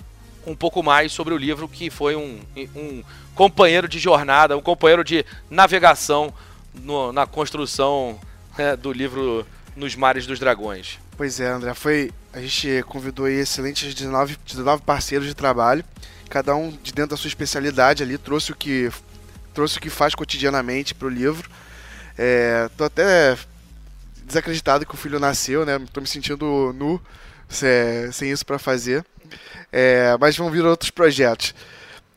um 0.45 0.55
pouco 0.55 0.81
mais 0.81 1.11
sobre 1.11 1.33
o 1.33 1.37
livro, 1.37 1.67
que 1.67 1.89
foi 1.89 2.15
um, 2.15 2.39
um 2.75 3.03
companheiro 3.35 3.87
de 3.87 3.99
jornada, 3.99 4.57
um 4.57 4.61
companheiro 4.61 5.03
de 5.03 5.25
navegação 5.49 6.33
no, 6.73 7.11
na 7.11 7.25
construção 7.25 8.19
é, 8.57 8.75
do 8.75 8.91
livro 8.91 9.45
Nos 9.75 9.95
Mares 9.95 10.25
dos 10.25 10.39
Dragões. 10.39 10.99
Pois 11.17 11.39
é, 11.39 11.47
André, 11.47 11.73
foi. 11.73 12.11
A 12.31 12.39
gente 12.39 12.83
convidou 12.83 13.27
excelentes 13.27 13.93
19, 13.93 14.37
19 14.45 14.83
parceiros 14.83 15.27
de 15.27 15.33
trabalho, 15.33 15.83
cada 16.29 16.55
um 16.55 16.69
de 16.69 16.93
dentro 16.93 17.11
da 17.11 17.17
sua 17.17 17.27
especialidade 17.27 18.03
ali, 18.03 18.17
trouxe 18.17 18.51
o 18.51 18.55
que, 18.55 18.91
trouxe 19.53 19.77
o 19.77 19.81
que 19.81 19.89
faz 19.89 20.13
cotidianamente 20.13 20.93
para 20.93 21.07
o 21.07 21.09
livro. 21.09 21.49
É, 22.17 22.69
tô 22.77 22.83
até 22.83 23.37
desacreditado 24.27 24.85
que 24.85 24.93
o 24.93 24.97
filho 24.97 25.19
nasceu, 25.19 25.65
né? 25.65 25.79
Tô 25.91 26.01
me 26.01 26.07
sentindo 26.07 26.73
nu 26.73 27.01
sem, 27.47 28.11
sem 28.11 28.31
isso 28.31 28.45
para 28.45 28.59
fazer. 28.59 29.03
É, 29.71 30.15
mas 30.19 30.37
vão 30.37 30.51
vir 30.51 30.65
outros 30.65 30.91
projetos. 30.91 31.55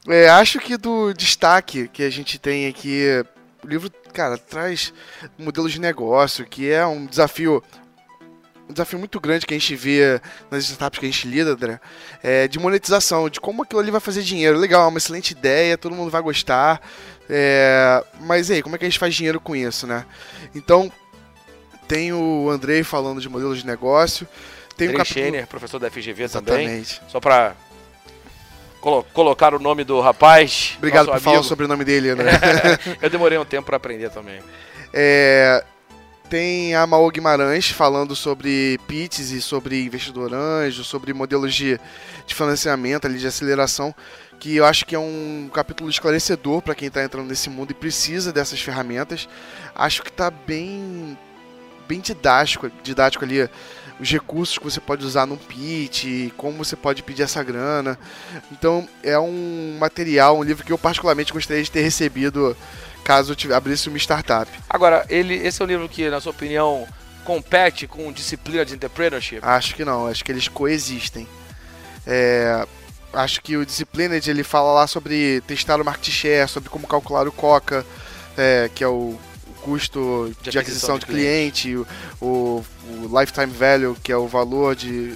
É, 0.09 0.29
acho 0.29 0.59
que 0.59 0.77
do 0.77 1.13
destaque 1.13 1.89
que 1.89 2.03
a 2.03 2.11
gente 2.11 2.39
tem 2.39 2.67
aqui, 2.67 3.07
o 3.63 3.69
livro, 3.69 3.91
cara, 4.13 4.37
traz 4.37 4.93
modelos 5.39 5.73
de 5.73 5.81
negócio, 5.81 6.45
que 6.47 6.71
é 6.71 6.85
um 6.87 7.07
desafio 7.07 7.63
um 8.69 8.73
desafio 8.73 9.01
muito 9.01 9.19
grande 9.19 9.47
que 9.47 9.53
a 9.53 9.59
gente 9.59 9.75
vê 9.75 10.21
nas 10.49 10.63
startups 10.63 11.01
que 11.01 11.07
a 11.07 11.11
gente 11.11 11.27
lida, 11.27 11.51
André, 11.51 11.81
é 12.23 12.47
de 12.47 12.57
monetização, 12.61 13.29
de 13.29 13.41
como 13.41 13.65
aquilo 13.65 13.81
ali 13.81 13.91
vai 13.91 14.01
fazer 14.01 14.23
dinheiro. 14.23 14.57
Legal, 14.57 14.85
é 14.85 14.87
uma 14.87 14.99
excelente 14.99 15.33
ideia, 15.33 15.77
todo 15.77 15.95
mundo 15.95 16.09
vai 16.09 16.23
gostar, 16.23 16.81
é... 17.29 18.03
mas 18.21 18.49
aí, 18.49 18.63
como 18.63 18.77
é 18.77 18.79
que 18.79 18.85
a 18.85 18.89
gente 18.89 18.99
faz 18.99 19.13
dinheiro 19.13 19.41
com 19.41 19.57
isso, 19.57 19.89
né? 19.89 20.07
Então, 20.55 20.91
tem 21.91 22.13
o 22.13 22.49
Andrei 22.49 22.85
falando 22.85 23.21
de 23.21 23.29
modelos 23.29 23.59
de 23.59 23.67
negócio, 23.67 24.25
tem 24.77 24.87
Andrei 24.87 24.95
o 24.95 24.99
capítulo... 24.99 25.25
Schener, 25.25 25.47
professor 25.49 25.81
da 25.81 25.91
FGV 25.91 26.23
Exatamente. 26.23 26.95
também, 27.01 27.11
só 27.11 27.19
para 27.19 27.57
colo 28.81 29.05
colocar 29.13 29.53
o 29.55 29.59
nome 29.59 29.83
do 29.83 30.01
rapaz. 30.01 30.75
Obrigado 30.79 31.07
por 31.07 31.15
amigo. 31.15 31.25
falar 31.25 31.41
o 31.41 31.45
sobrenome 31.45 31.85
dele, 31.85 32.11
André. 32.11 32.31
Eu 33.03 33.11
demorei 33.11 33.37
um 33.39 33.45
tempo 33.45 33.67
para 33.67 33.77
aprender 33.77 34.09
também. 34.09 34.41
É, 34.93 35.65
tem 36.29 36.77
a 36.77 36.87
Maô 36.87 37.11
Guimarães 37.11 37.71
falando 37.71 38.15
sobre 38.15 38.79
PITs 38.87 39.33
e 39.33 39.43
sobre 39.43 39.85
investidor 39.85 40.33
anjo, 40.33 40.85
sobre 40.85 41.13
modelos 41.13 41.53
de, 41.53 41.77
de 42.25 42.35
financiamento, 42.37 43.05
ali, 43.05 43.19
de 43.19 43.27
aceleração, 43.27 43.93
que 44.39 44.55
eu 44.55 44.65
acho 44.65 44.87
que 44.87 44.95
é 44.95 44.99
um 44.99 45.51
capítulo 45.53 45.91
esclarecedor 45.91 46.63
para 46.63 46.77
quem 46.77 46.87
está 46.87 47.03
entrando 47.03 47.27
nesse 47.27 47.51
mundo 47.51 47.73
e 47.73 47.75
precisa 47.75 48.33
dessas 48.33 48.61
ferramentas. 48.61 49.29
Acho 49.75 50.05
que 50.05 50.09
está 50.09 50.31
bem, 50.31 51.19
bem 51.91 51.99
didático, 51.99 52.71
didático 52.85 53.25
ali 53.25 53.51
os 53.99 54.09
recursos 54.09 54.57
que 54.57 54.65
você 54.65 54.81
pode 54.81 55.05
usar 55.05 55.27
no 55.27 55.37
pitch, 55.37 56.33
como 56.37 56.57
você 56.57 56.77
pode 56.77 57.03
pedir 57.03 57.23
essa 57.23 57.43
grana. 57.43 57.99
Então 58.53 58.89
é 59.03 59.19
um 59.19 59.77
material, 59.79 60.39
um 60.39 60.45
livro 60.45 60.65
que 60.65 60.73
eu 60.73 60.79
particularmente 60.79 61.33
gostaria 61.33 61.63
de 61.63 61.71
ter 61.71 61.83
recebido 61.83 62.57
caso 63.03 63.35
eu 63.45 63.57
abrisse 63.57 63.89
uma 63.89 63.99
startup. 63.99 64.49
Agora, 64.69 65.05
ele, 65.09 65.35
esse 65.35 65.61
é 65.61 65.65
um 65.65 65.69
livro 65.69 65.89
que, 65.89 66.09
na 66.09 66.21
sua 66.21 66.31
opinião, 66.31 66.87
compete 67.25 67.89
com 67.89 68.13
disciplina 68.13 68.65
de 68.65 68.75
entrepreneurship? 68.75 69.41
Acho 69.43 69.75
que 69.75 69.85
não, 69.85 70.07
acho 70.07 70.25
que 70.25 70.31
eles 70.31 70.47
coexistem. 70.47 71.27
É, 72.07 72.65
acho 73.13 73.43
que 73.43 73.57
o 73.57 73.67
Disciplined 73.67 74.31
ele 74.31 74.45
fala 74.45 74.73
lá 74.73 74.87
sobre 74.87 75.41
testar 75.43 75.81
o 75.81 75.85
market 75.85 76.09
share, 76.09 76.49
sobre 76.49 76.71
como 76.71 76.87
calcular 76.87 77.27
o 77.27 77.33
COCA, 77.33 77.85
é, 78.39 78.71
que 78.75 78.85
é 78.85 78.89
o 78.89 79.19
custo 79.71 80.35
de, 80.43 80.51
de 80.51 80.59
aquisição, 80.59 80.99
de, 80.99 81.07
de 81.07 81.13
cliente, 81.13 81.69
cliente 81.69 81.91
o, 82.21 82.65
o, 82.89 83.21
lifetime 83.21 83.53
value, 83.53 83.97
que 84.03 84.11
é 84.11 84.17
o 84.17 84.27
valor 84.27 84.75
de 84.75 85.15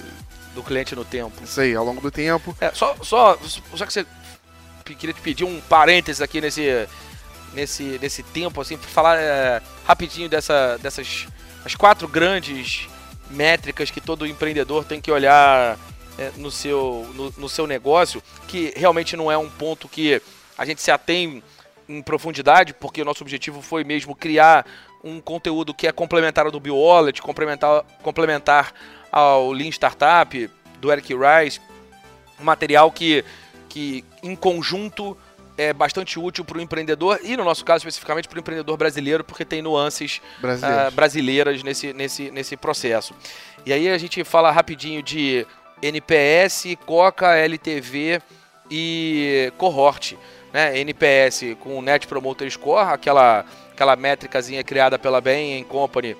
do 0.53 0.63
cliente 0.63 0.95
no 0.95 1.03
tempo. 1.03 1.43
Isso 1.43 1.59
aí, 1.59 1.75
ao 1.75 1.83
longo 1.83 1.99
do 1.99 2.09
tempo. 2.09 2.55
É, 2.61 2.71
só, 2.73 2.95
só, 3.01 3.37
só 3.75 3.85
que 3.85 3.91
você 3.91 4.05
queria 4.85 5.13
te 5.13 5.19
pedir 5.19 5.43
um 5.43 5.59
parênteses 5.59 6.21
aqui 6.21 6.39
nesse 6.39 6.87
nesse 7.53 7.99
nesse 8.01 8.23
tempo 8.23 8.61
assim 8.61 8.77
para 8.77 8.87
falar 8.87 9.17
é, 9.17 9.61
rapidinho 9.85 10.29
dessa 10.29 10.77
dessas 10.77 11.27
as 11.65 11.75
quatro 11.75 12.07
grandes 12.07 12.87
métricas 13.29 13.91
que 13.91 13.99
todo 13.99 14.25
empreendedor 14.25 14.85
tem 14.85 15.01
que 15.01 15.11
olhar 15.11 15.77
é, 16.17 16.31
no 16.37 16.49
seu 16.49 17.11
no, 17.13 17.33
no 17.37 17.49
seu 17.49 17.67
negócio, 17.67 18.23
que 18.47 18.73
realmente 18.77 19.17
não 19.17 19.29
é 19.29 19.37
um 19.37 19.49
ponto 19.49 19.89
que 19.89 20.21
a 20.57 20.65
gente 20.65 20.81
se 20.81 20.91
atém 20.91 21.43
em 21.87 22.01
profundidade, 22.01 22.73
porque 22.73 23.01
o 23.01 23.05
nosso 23.05 23.23
objetivo 23.23 23.61
foi 23.61 23.83
mesmo 23.83 24.15
criar 24.15 24.65
um 25.03 25.21
conteúdo 25.21 25.73
que 25.73 25.87
é 25.87 25.91
complementar 25.91 26.45
ao 26.45 26.51
do 26.51 26.59
BioWallet, 26.59 27.21
complementar, 27.21 27.83
complementar 28.01 28.73
ao 29.11 29.51
Lean 29.51 29.69
Startup, 29.69 30.49
do 30.79 30.91
Eric 30.91 31.13
Rice, 31.13 31.61
um 32.39 32.43
material 32.43 32.91
que, 32.91 33.23
que 33.69 34.03
em 34.23 34.35
conjunto 34.35 35.17
é 35.57 35.71
bastante 35.71 36.19
útil 36.19 36.43
para 36.43 36.57
o 36.57 36.61
empreendedor 36.61 37.19
e, 37.23 37.37
no 37.37 37.43
nosso 37.43 37.63
caso, 37.63 37.77
especificamente 37.81 38.27
para 38.27 38.37
o 38.37 38.39
empreendedor 38.39 38.75
brasileiro, 38.75 39.23
porque 39.23 39.45
tem 39.45 39.61
nuances 39.61 40.21
uh, 40.43 40.91
brasileiras 40.91 41.63
nesse, 41.63 41.93
nesse, 41.93 42.29
nesse 42.31 42.57
processo. 42.57 43.13
E 43.65 43.71
aí 43.71 43.89
a 43.89 43.97
gente 43.97 44.23
fala 44.23 44.51
rapidinho 44.51 45.01
de 45.01 45.47
NPS, 45.81 46.75
Coca, 46.85 47.35
LTV 47.35 48.21
e 48.69 49.53
Cohort 49.57 50.17
né, 50.55 50.79
NPS 50.79 51.57
com 51.59 51.77
o 51.77 51.81
Net 51.81 52.07
Promoter 52.07 52.49
Score, 52.49 52.87
aquela, 52.87 53.43
aquela 53.73 53.93
métricazinha 53.97 54.63
criada 54.63 54.97
pela 54.97 55.19
Bain 55.19 55.61
Company 55.65 56.15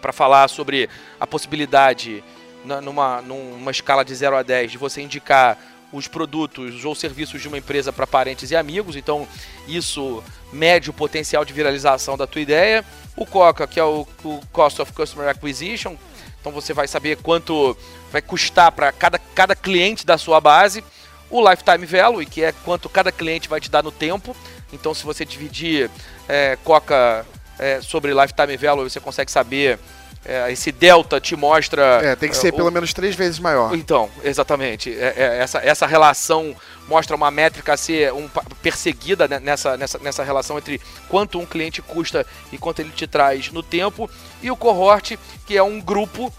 para 0.00 0.12
falar 0.12 0.46
sobre 0.46 0.88
a 1.18 1.26
possibilidade 1.26 2.22
numa, 2.64 3.20
numa 3.20 3.72
escala 3.72 4.04
de 4.04 4.14
0 4.14 4.36
a 4.36 4.44
10 4.44 4.70
de 4.70 4.78
você 4.78 5.02
indicar 5.02 5.58
os 5.92 6.06
produtos 6.06 6.84
ou 6.84 6.94
serviços 6.94 7.42
de 7.42 7.48
uma 7.48 7.58
empresa 7.58 7.92
para 7.92 8.06
parentes 8.06 8.52
e 8.52 8.56
amigos, 8.56 8.94
então 8.94 9.26
isso 9.66 10.22
mede 10.52 10.88
o 10.88 10.92
potencial 10.92 11.44
de 11.44 11.52
viralização 11.52 12.16
da 12.16 12.24
tua 12.24 12.40
ideia. 12.40 12.84
O 13.16 13.26
Coca, 13.26 13.66
que 13.66 13.80
é 13.80 13.84
o, 13.84 14.06
o 14.22 14.40
Cost 14.52 14.80
of 14.80 14.92
Customer 14.92 15.28
Acquisition, 15.28 15.96
então 16.40 16.52
você 16.52 16.72
vai 16.72 16.86
saber 16.86 17.16
quanto 17.16 17.76
vai 18.12 18.22
custar 18.22 18.70
para 18.70 18.92
cada, 18.92 19.18
cada 19.18 19.56
cliente 19.56 20.06
da 20.06 20.16
sua 20.16 20.40
base 20.40 20.84
o 21.30 21.48
Lifetime 21.48 21.84
Value, 21.84 22.24
que 22.26 22.42
é 22.42 22.52
quanto 22.52 22.88
cada 22.88 23.12
cliente 23.12 23.48
vai 23.48 23.60
te 23.60 23.70
dar 23.70 23.82
no 23.82 23.90
tempo. 23.92 24.36
Então, 24.72 24.94
se 24.94 25.04
você 25.04 25.24
dividir 25.24 25.90
é, 26.28 26.56
Coca 26.64 27.24
é, 27.58 27.80
sobre 27.80 28.12
Lifetime 28.14 28.56
Value, 28.56 28.88
você 28.88 29.00
consegue 29.00 29.30
saber. 29.30 29.78
É, 30.24 30.50
esse 30.52 30.72
delta 30.72 31.20
te 31.20 31.36
mostra. 31.36 32.00
É, 32.02 32.16
tem 32.16 32.28
que 32.28 32.36
ser 32.36 32.48
é, 32.48 32.52
pelo 32.52 32.70
menos 32.70 32.92
três 32.92 33.14
vezes 33.14 33.38
maior. 33.38 33.74
Então, 33.74 34.10
exatamente. 34.22 34.92
É, 34.92 35.14
é, 35.16 35.38
essa, 35.38 35.58
essa 35.58 35.86
relação 35.86 36.54
mostra 36.86 37.16
uma 37.16 37.30
métrica 37.30 37.74
a 37.74 37.76
ser 37.76 38.12
um, 38.12 38.28
perseguida 38.60 39.28
nessa, 39.28 39.76
nessa, 39.76 39.98
nessa 39.98 40.24
relação 40.24 40.58
entre 40.58 40.80
quanto 41.08 41.38
um 41.38 41.46
cliente 41.46 41.80
custa 41.80 42.26
e 42.52 42.58
quanto 42.58 42.80
ele 42.80 42.90
te 42.90 43.06
traz 43.06 43.50
no 43.52 43.62
tempo. 43.62 44.10
E 44.42 44.50
o 44.50 44.56
cohort, 44.56 45.16
que 45.46 45.56
é 45.56 45.62
um 45.62 45.80
grupo, 45.80 46.32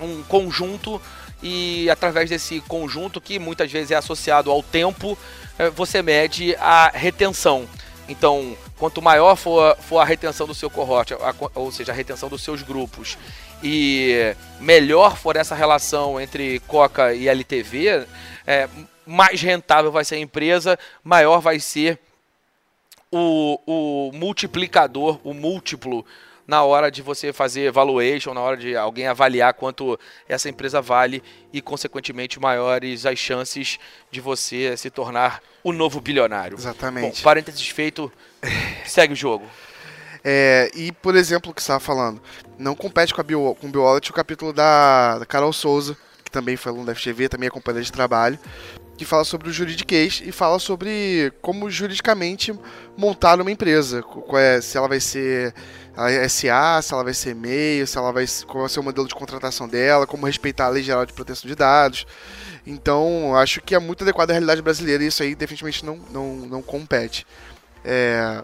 um 0.00 0.22
conjunto 0.22 1.00
e 1.42 1.88
através 1.90 2.28
desse 2.28 2.60
conjunto 2.62 3.20
que 3.20 3.38
muitas 3.38 3.70
vezes 3.70 3.90
é 3.90 3.96
associado 3.96 4.50
ao 4.50 4.62
tempo, 4.62 5.16
é, 5.58 5.70
você 5.70 6.02
mede 6.02 6.54
a 6.56 6.90
retenção. 6.92 7.68
Então, 8.08 8.56
quanto 8.78 9.02
maior 9.02 9.36
for, 9.36 9.76
for 9.76 9.98
a 9.98 10.04
retenção 10.04 10.46
do 10.46 10.54
seu 10.54 10.70
cohort, 10.70 11.12
ou 11.54 11.70
seja, 11.70 11.92
a 11.92 11.94
retenção 11.94 12.28
dos 12.28 12.42
seus 12.42 12.62
grupos, 12.62 13.18
e 13.62 14.34
melhor 14.60 15.16
for 15.16 15.36
essa 15.36 15.54
relação 15.54 16.20
entre 16.20 16.60
Coca 16.60 17.12
e 17.14 17.28
LTV, 17.28 18.06
é, 18.46 18.68
mais 19.04 19.40
rentável 19.42 19.92
vai 19.92 20.04
ser 20.04 20.16
a 20.16 20.20
empresa, 20.20 20.78
maior 21.02 21.40
vai 21.40 21.60
ser 21.60 21.98
o, 23.10 23.60
o 23.66 24.12
multiplicador, 24.12 25.18
o 25.24 25.34
múltiplo 25.34 26.04
na 26.48 26.62
hora 26.62 26.90
de 26.90 27.02
você 27.02 27.30
fazer 27.30 27.70
valuation, 27.70 28.32
na 28.32 28.40
hora 28.40 28.56
de 28.56 28.74
alguém 28.74 29.06
avaliar 29.06 29.52
quanto 29.52 30.00
essa 30.26 30.48
empresa 30.48 30.80
vale 30.80 31.22
e, 31.52 31.60
consequentemente, 31.60 32.40
maiores 32.40 33.04
as 33.04 33.18
chances 33.18 33.78
de 34.10 34.18
você 34.18 34.74
se 34.74 34.88
tornar 34.88 35.42
o 35.62 35.74
novo 35.74 36.00
bilionário. 36.00 36.56
Exatamente. 36.56 37.18
Bom, 37.18 37.22
parênteses 37.22 37.68
feito, 37.68 38.10
segue 38.86 39.12
o 39.12 39.16
jogo. 39.16 39.44
É, 40.24 40.70
e, 40.74 40.90
por 40.90 41.14
exemplo, 41.14 41.50
o 41.50 41.54
que 41.54 41.60
você 41.60 41.66
estava 41.66 41.80
falando, 41.80 42.20
não 42.58 42.74
compete 42.74 43.12
com, 43.12 43.20
a 43.20 43.24
Bio, 43.24 43.54
com 43.60 43.66
o 43.66 43.70
BioWallet 43.70 44.10
o 44.10 44.14
capítulo 44.14 44.50
da, 44.50 45.18
da 45.18 45.26
Carol 45.26 45.52
Souza, 45.52 45.98
que 46.24 46.30
também 46.30 46.56
foi 46.56 46.72
aluno 46.72 46.86
da 46.86 46.94
FGV, 46.94 47.28
também 47.28 47.48
é 47.48 47.50
companheira 47.50 47.84
de 47.84 47.92
trabalho, 47.92 48.38
que 48.96 49.04
fala 49.04 49.22
sobre 49.22 49.48
o 49.48 49.52
juridiquês 49.52 50.22
e 50.24 50.32
fala 50.32 50.58
sobre 50.58 51.32
como 51.40 51.70
juridicamente 51.70 52.58
montar 52.96 53.40
uma 53.40 53.50
empresa. 53.50 54.02
É, 54.34 54.60
se 54.60 54.76
ela 54.76 54.88
vai 54.88 54.98
ser 54.98 55.54
SA, 56.28 56.80
se 56.82 56.94
ela 56.94 57.02
vai 57.02 57.14
ser 57.14 57.34
MEI, 57.34 57.86
se 57.86 57.98
ela 57.98 58.12
vai, 58.12 58.24
qual 58.46 58.60
vai 58.60 58.68
ser 58.68 58.80
o 58.80 58.82
modelo 58.82 59.08
de 59.08 59.14
contratação 59.14 59.66
dela, 59.68 60.06
como 60.06 60.26
respeitar 60.26 60.66
a 60.66 60.68
Lei 60.68 60.82
Geral 60.82 61.04
de 61.04 61.12
Proteção 61.12 61.48
de 61.48 61.56
Dados. 61.56 62.06
Então, 62.66 63.34
acho 63.34 63.60
que 63.60 63.74
é 63.74 63.78
muito 63.78 64.04
adequado 64.04 64.30
à 64.30 64.32
realidade 64.34 64.62
brasileira 64.62 65.02
e 65.02 65.08
isso 65.08 65.22
aí 65.22 65.34
definitivamente 65.34 65.84
não, 65.84 65.96
não, 66.10 66.36
não 66.46 66.62
compete. 66.62 67.26
É... 67.84 68.42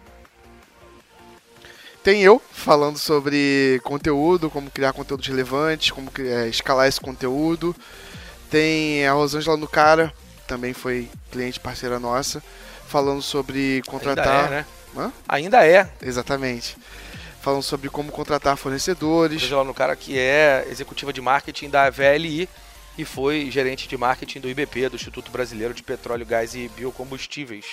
Tem 2.03 2.23
eu 2.23 2.41
falando 2.53 2.99
sobre 2.99 3.81
conteúdo, 3.83 4.51
como 4.51 4.71
criar 4.71 4.93
conteúdo 4.93 5.23
relevante, 5.23 5.93
como 5.93 6.11
é, 6.19 6.49
escalar 6.49 6.87
esse 6.87 7.01
conteúdo. 7.01 7.75
Tem 8.51 9.07
a 9.07 9.13
Rosângela 9.13 9.57
no 9.57 9.67
cara, 9.67 10.13
também 10.47 10.75
foi 10.75 11.09
cliente 11.31 11.59
parceira 11.59 11.99
nossa, 11.99 12.43
falando 12.87 13.23
sobre 13.23 13.83
contratar. 13.87 14.45
Ainda 14.45 14.47
é, 14.47 14.51
né? 14.51 14.67
Hã? 14.97 15.13
Ainda 15.27 15.67
é. 15.67 15.89
Exatamente. 16.03 16.77
Falando 17.45 17.63
sobre 17.63 17.91
como 17.91 18.11
contratar 18.11 18.57
fornecedores. 18.57 19.43
Rosângela 19.43 19.65
no 19.65 19.75
cara 19.75 19.95
que 19.95 20.19
é 20.19 20.67
executiva 20.71 21.13
de 21.13 21.21
marketing 21.21 21.69
da 21.69 21.91
VLI 21.91 22.49
e 22.97 23.05
foi 23.05 23.51
gerente 23.51 23.87
de 23.87 23.99
marketing 23.99 24.41
do 24.41 24.49
IBP, 24.49 24.89
do 24.89 24.97
Instituto 24.97 25.31
Brasileiro 25.31 25.75
de 25.75 25.83
Petróleo, 25.83 26.25
Gás 26.25 26.55
e 26.55 26.71
Biocombustíveis. 26.75 27.67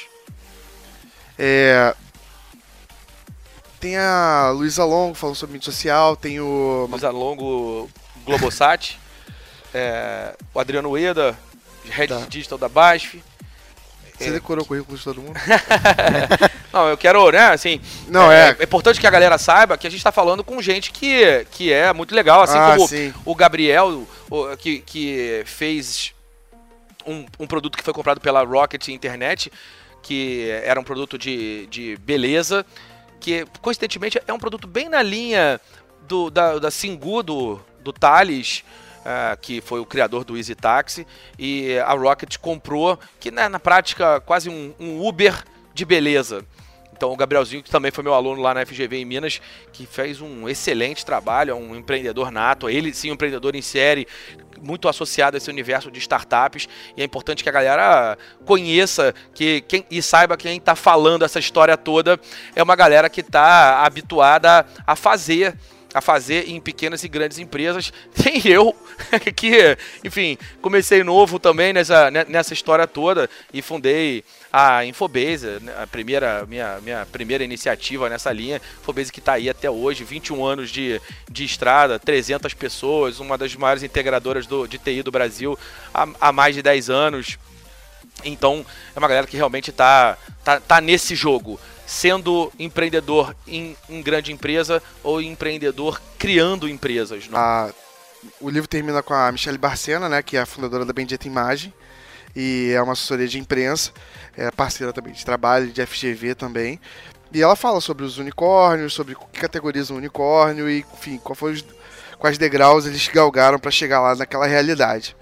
É, 1.39 1.95
tem 3.79 3.95
a 3.95 4.51
Luísa 4.53 4.83
Longo 4.83 5.15
falando 5.15 5.37
sobre 5.37 5.53
mídia 5.53 5.71
social, 5.71 6.17
tem 6.17 6.41
o. 6.41 6.87
Luísa 6.91 7.09
Longo 7.09 7.89
Globosat, 8.25 8.99
é, 9.73 10.35
o 10.53 10.59
Adriano 10.59 10.89
Ueda, 10.89 11.39
Head 11.85 12.13
tá. 12.13 12.25
Digital 12.27 12.57
da 12.57 12.67
BASF. 12.67 13.23
Você 14.21 14.29
é, 14.29 14.33
decorou 14.33 14.63
o 14.63 14.67
currículo 14.67 14.97
de 14.97 15.03
todo 15.03 15.21
mundo? 15.21 15.37
não, 16.71 16.87
eu 16.89 16.97
quero, 16.97 17.31
né, 17.31 17.51
assim. 17.51 17.81
Não, 18.07 18.31
é, 18.31 18.49
é, 18.49 18.55
é. 18.59 18.63
importante 18.63 18.99
que 18.99 19.07
a 19.07 19.11
galera 19.11 19.37
saiba 19.37 19.77
que 19.77 19.87
a 19.87 19.89
gente 19.89 19.99
está 19.99 20.11
falando 20.11 20.43
com 20.43 20.61
gente 20.61 20.91
que, 20.91 21.45
que 21.51 21.73
é 21.73 21.91
muito 21.93 22.13
legal, 22.13 22.41
assim 22.41 22.57
ah, 22.57 22.75
como 22.75 22.87
sim. 22.87 23.13
o 23.25 23.33
Gabriel, 23.33 24.07
o, 24.29 24.57
que, 24.57 24.79
que 24.79 25.43
fez 25.45 26.13
um, 27.05 27.25
um 27.39 27.47
produto 27.47 27.77
que 27.77 27.83
foi 27.83 27.93
comprado 27.93 28.21
pela 28.21 28.43
Rocket 28.43 28.87
Internet, 28.89 29.51
que 30.01 30.49
era 30.63 30.79
um 30.79 30.83
produto 30.83 31.17
de, 31.17 31.67
de 31.67 31.97
beleza, 31.97 32.65
que 33.19 33.45
coincidentemente 33.61 34.21
é 34.25 34.33
um 34.33 34.39
produto 34.39 34.67
bem 34.67 34.89
na 34.89 35.01
linha 35.01 35.59
do, 36.07 36.29
da, 36.29 36.59
da 36.59 36.71
Singu, 36.71 37.23
do, 37.23 37.59
do 37.83 37.93
Thales, 37.93 38.63
uh, 39.01 39.37
que 39.41 39.61
foi 39.61 39.79
o 39.79 39.85
criador 39.85 40.23
do 40.23 40.37
Easy 40.37 40.55
Taxi, 40.55 41.05
e 41.37 41.77
a 41.79 41.93
Rocket 41.93 42.37
comprou, 42.37 42.97
que 43.19 43.31
né, 43.31 43.47
na 43.49 43.59
prática 43.59 44.19
quase 44.21 44.49
um, 44.49 44.73
um 44.79 45.05
Uber 45.05 45.43
de 45.73 45.85
beleza. 45.85 46.45
Então 47.01 47.11
o 47.11 47.15
Gabrielzinho, 47.15 47.63
que 47.63 47.71
também 47.71 47.89
foi 47.89 48.03
meu 48.03 48.13
aluno 48.13 48.43
lá 48.43 48.53
na 48.53 48.63
FGV 48.63 48.97
em 48.97 49.05
Minas, 49.05 49.41
que 49.73 49.87
fez 49.87 50.21
um 50.21 50.47
excelente 50.47 51.03
trabalho, 51.03 51.49
é 51.49 51.55
um 51.55 51.75
empreendedor 51.75 52.29
nato, 52.29 52.69
ele 52.69 52.93
sim 52.93 53.09
um 53.09 53.15
empreendedor 53.15 53.55
em 53.55 53.61
série, 53.61 54.07
muito 54.61 54.87
associado 54.87 55.35
a 55.35 55.39
esse 55.39 55.49
universo 55.49 55.89
de 55.89 55.97
startups, 55.97 56.69
e 56.95 57.01
é 57.01 57.03
importante 57.03 57.41
que 57.41 57.49
a 57.49 57.51
galera 57.51 58.15
conheça 58.45 59.15
que, 59.33 59.61
quem, 59.61 59.83
e 59.89 59.99
saiba 59.99 60.37
quem 60.37 60.57
está 60.57 60.75
falando 60.75 61.25
essa 61.25 61.39
história 61.39 61.75
toda 61.75 62.19
é 62.55 62.61
uma 62.61 62.75
galera 62.75 63.09
que 63.09 63.21
está 63.21 63.83
habituada 63.83 64.63
a 64.85 64.95
fazer 64.95 65.57
a 65.93 66.01
fazer 66.01 66.49
em 66.49 66.59
pequenas 66.59 67.03
e 67.03 67.07
grandes 67.07 67.37
empresas. 67.37 67.91
Tem 68.15 68.41
eu, 68.47 68.75
que, 69.35 69.77
enfim, 70.03 70.37
comecei 70.61 71.03
novo 71.03 71.39
também 71.39 71.73
nessa, 71.73 72.09
nessa 72.11 72.53
história 72.53 72.87
toda 72.87 73.29
e 73.53 73.61
fundei 73.61 74.23
a 74.51 74.85
Infobase, 74.85 75.59
né, 75.61 75.73
a 75.81 75.87
primeira, 75.87 76.45
minha, 76.45 76.79
minha 76.81 77.05
primeira 77.05 77.43
iniciativa 77.43 78.09
nessa 78.09 78.31
linha. 78.31 78.61
Infobase 78.81 79.11
que 79.11 79.19
está 79.19 79.33
aí 79.33 79.49
até 79.49 79.69
hoje, 79.69 80.03
21 80.03 80.43
anos 80.43 80.69
de, 80.69 81.01
de 81.29 81.43
estrada, 81.43 81.99
300 81.99 82.53
pessoas, 82.53 83.19
uma 83.19 83.37
das 83.37 83.55
maiores 83.55 83.83
integradoras 83.83 84.45
do, 84.45 84.67
de 84.67 84.77
TI 84.77 85.03
do 85.03 85.11
Brasil 85.11 85.57
há, 85.93 86.07
há 86.19 86.31
mais 86.31 86.55
de 86.55 86.61
10 86.61 86.89
anos. 86.89 87.37
Então, 88.23 88.65
é 88.95 88.99
uma 88.99 89.07
galera 89.07 89.25
que 89.25 89.37
realmente 89.37 89.71
está 89.71 90.17
tá, 90.43 90.59
tá 90.59 90.81
nesse 90.81 91.15
jogo 91.15 91.59
sendo 91.91 92.49
empreendedor 92.57 93.35
em, 93.45 93.75
em 93.89 94.01
grande 94.01 94.31
empresa 94.31 94.81
ou 95.03 95.21
empreendedor 95.21 96.01
criando 96.17 96.69
empresas. 96.69 97.29
A, 97.33 97.69
o 98.39 98.49
livro 98.49 98.65
termina 98.65 99.03
com 99.03 99.13
a 99.13 99.29
Michelle 99.29 99.57
Barcena, 99.57 100.07
né, 100.07 100.21
que 100.23 100.37
é 100.37 100.39
a 100.39 100.45
fundadora 100.45 100.85
da 100.85 100.93
Bendita 100.93 101.27
Imagem 101.27 101.73
e 102.33 102.71
é 102.73 102.81
uma 102.81 102.93
assessoria 102.93 103.27
de 103.27 103.37
imprensa, 103.37 103.91
é 104.37 104.49
parceira 104.51 104.93
também 104.93 105.11
de 105.11 105.25
trabalho, 105.25 105.67
de 105.67 105.85
FGV 105.85 106.33
também. 106.33 106.79
E 107.33 107.41
ela 107.41 107.57
fala 107.57 107.81
sobre 107.81 108.05
os 108.05 108.17
unicórnios, 108.17 108.93
sobre 108.93 109.13
o 109.13 109.17
que 109.17 109.41
categoriza 109.41 109.93
um 109.93 109.97
unicórnio 109.97 110.69
e, 110.69 110.85
enfim, 110.93 111.17
qual 111.17 111.35
foi 111.35 111.51
os, 111.51 111.65
quais 112.17 112.37
degraus 112.37 112.85
eles 112.85 113.05
galgaram 113.09 113.59
para 113.59 113.69
chegar 113.69 113.99
lá 113.99 114.15
naquela 114.15 114.47
realidade. 114.47 115.13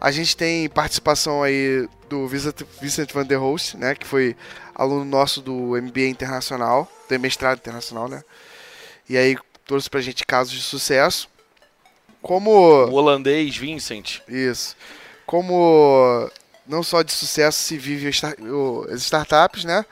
A 0.00 0.10
gente 0.10 0.36
tem 0.36 0.68
participação 0.68 1.40
aí 1.40 1.88
do 2.08 2.26
Vincent 2.26 3.12
van 3.12 3.24
der 3.24 3.38
Host, 3.38 3.76
né, 3.76 3.94
que 3.94 4.06
foi 4.06 4.34
aluno 4.80 5.04
nosso 5.04 5.42
do 5.42 5.52
MBA 5.52 6.06
Internacional, 6.06 6.90
do 7.06 7.20
mestrado 7.20 7.58
internacional, 7.58 8.08
né? 8.08 8.24
E 9.06 9.16
aí 9.16 9.36
trouxe 9.66 9.90
pra 9.90 10.00
gente 10.00 10.24
casos 10.24 10.54
de 10.54 10.62
sucesso. 10.62 11.28
Como. 12.22 12.50
O 12.50 12.94
holandês 12.94 13.56
Vincent. 13.56 14.20
Isso. 14.26 14.74
Como 15.26 16.30
não 16.66 16.82
só 16.82 17.02
de 17.02 17.12
sucesso 17.12 17.58
se 17.58 17.76
vive 17.76 18.08
as 18.08 19.02
startups, 19.02 19.64
né? 19.64 19.84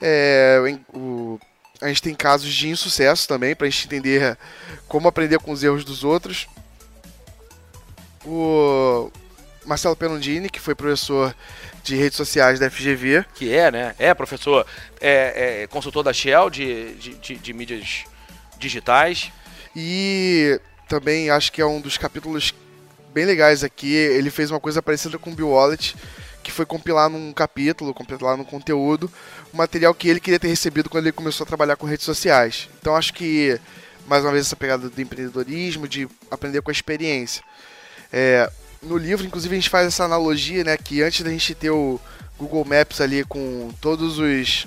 É, 0.00 0.58
o, 0.92 1.40
a 1.80 1.88
gente 1.88 2.02
tem 2.02 2.14
casos 2.14 2.52
de 2.52 2.68
insucesso 2.68 3.26
também, 3.26 3.56
para 3.56 3.66
a 3.66 3.70
gente 3.70 3.86
entender 3.86 4.36
como 4.86 5.08
aprender 5.08 5.38
com 5.38 5.52
os 5.52 5.64
erros 5.64 5.84
dos 5.84 6.04
outros. 6.04 6.46
O 8.26 9.10
Marcelo 9.64 9.96
Penundini, 9.96 10.50
que 10.50 10.60
foi 10.60 10.74
professor 10.74 11.34
de 11.82 11.96
redes 11.96 12.16
sociais 12.16 12.58
da 12.58 12.70
FGV. 12.70 13.24
Que 13.34 13.54
é, 13.54 13.70
né? 13.70 13.94
É 13.98 14.12
professor, 14.14 14.66
é, 15.00 15.62
é 15.62 15.66
consultor 15.66 16.02
da 16.02 16.12
Shell 16.12 16.50
de, 16.50 16.94
de, 16.94 17.14
de, 17.14 17.34
de 17.36 17.52
mídias 17.52 18.04
digitais. 18.58 19.32
E 19.74 20.60
também 20.88 21.30
acho 21.30 21.52
que 21.52 21.60
é 21.60 21.66
um 21.66 21.80
dos 21.80 21.96
capítulos 21.96 22.54
bem 23.12 23.24
legais 23.24 23.62
aqui. 23.64 23.92
Ele 23.92 24.30
fez 24.30 24.50
uma 24.50 24.60
coisa 24.60 24.82
parecida 24.82 25.18
com 25.18 25.30
o 25.30 25.34
BioWallet, 25.34 25.96
que 26.42 26.50
foi 26.50 26.64
compilar 26.64 27.08
num 27.10 27.32
capítulo, 27.32 27.94
compilar 27.94 28.36
num 28.36 28.44
conteúdo, 28.44 29.10
o 29.52 29.56
material 29.56 29.94
que 29.94 30.08
ele 30.08 30.20
queria 30.20 30.38
ter 30.38 30.48
recebido 30.48 30.88
quando 30.88 31.04
ele 31.04 31.12
começou 31.12 31.44
a 31.44 31.46
trabalhar 31.46 31.76
com 31.76 31.86
redes 31.86 32.04
sociais. 32.04 32.68
Então 32.80 32.96
acho 32.96 33.12
que, 33.12 33.60
mais 34.06 34.24
uma 34.24 34.32
vez, 34.32 34.46
essa 34.46 34.56
pegada 34.56 34.88
do 34.88 35.00
empreendedorismo, 35.00 35.86
de 35.86 36.08
aprender 36.30 36.62
com 36.62 36.70
a 36.70 36.72
experiência. 36.72 37.42
É, 38.12 38.50
no 38.82 38.96
livro, 38.96 39.26
inclusive, 39.26 39.54
a 39.54 39.58
gente 39.58 39.70
faz 39.70 39.86
essa 39.86 40.04
analogia, 40.04 40.64
né? 40.64 40.76
Que 40.76 41.02
antes 41.02 41.22
da 41.22 41.30
gente 41.30 41.54
ter 41.54 41.70
o 41.70 42.00
Google 42.38 42.64
Maps 42.64 43.00
ali 43.00 43.24
com 43.24 43.70
todos 43.80 44.18
os. 44.18 44.66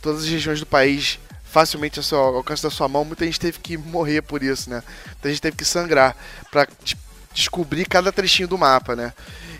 todas 0.00 0.22
as 0.24 0.28
regiões 0.28 0.60
do 0.60 0.66
país 0.66 1.18
facilmente 1.44 1.98
ao, 1.98 2.02
seu, 2.04 2.18
ao 2.18 2.36
alcance 2.36 2.62
da 2.62 2.70
sua 2.70 2.86
mão, 2.86 3.04
muita 3.04 3.24
gente 3.24 3.40
teve 3.40 3.58
que 3.58 3.76
morrer 3.76 4.22
por 4.22 4.42
isso, 4.42 4.70
né? 4.70 4.82
Muita 5.06 5.28
gente 5.28 5.42
teve 5.42 5.56
que 5.56 5.64
sangrar 5.64 6.16
para 6.50 6.68
descobrir 7.34 7.86
cada 7.86 8.12
trechinho 8.12 8.46
do 8.46 8.56
mapa, 8.56 8.94
né? 8.94 9.12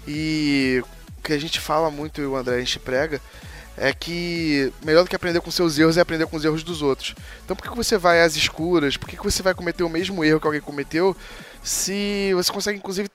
E 0.07 0.83
o 1.19 1.23
que 1.23 1.33
a 1.33 1.39
gente 1.39 1.59
fala 1.59 1.91
muito 1.91 2.21
e 2.21 2.27
o 2.27 2.37
André 2.37 2.57
a 2.57 2.61
gente 2.61 2.79
prega 2.79 3.21
é 3.77 3.93
que 3.93 4.73
melhor 4.85 5.03
do 5.03 5.11
que 5.11 5.17
aprender 5.17 5.41
com 5.41 5.51
seus 5.51 5.79
erros 5.79 5.97
é 5.97 6.01
aprender 6.01 6.27
com 6.27 6.37
os 6.37 6.45
erros 6.45 6.63
dos 6.63 6.81
outros. 6.81 7.15
Então 7.45 7.57
por 7.57 7.69
que 7.69 7.77
você 7.77 7.99
vai 7.99 8.23
às 8.23 8.37
escuras? 8.37 8.97
Por 8.97 9.09
que 9.09 9.17
você 9.17 9.43
vai 9.43 9.55
cometer 9.55 9.83
o 9.83 9.89
mesmo 9.89 10.25
erro 10.25 10.41
que 10.41 10.47
alguém 10.47 10.61
cometeu 10.61 11.17
se 11.63 12.33
você 12.35 12.53
consegue 12.53 12.79
inclusive 12.79 13.09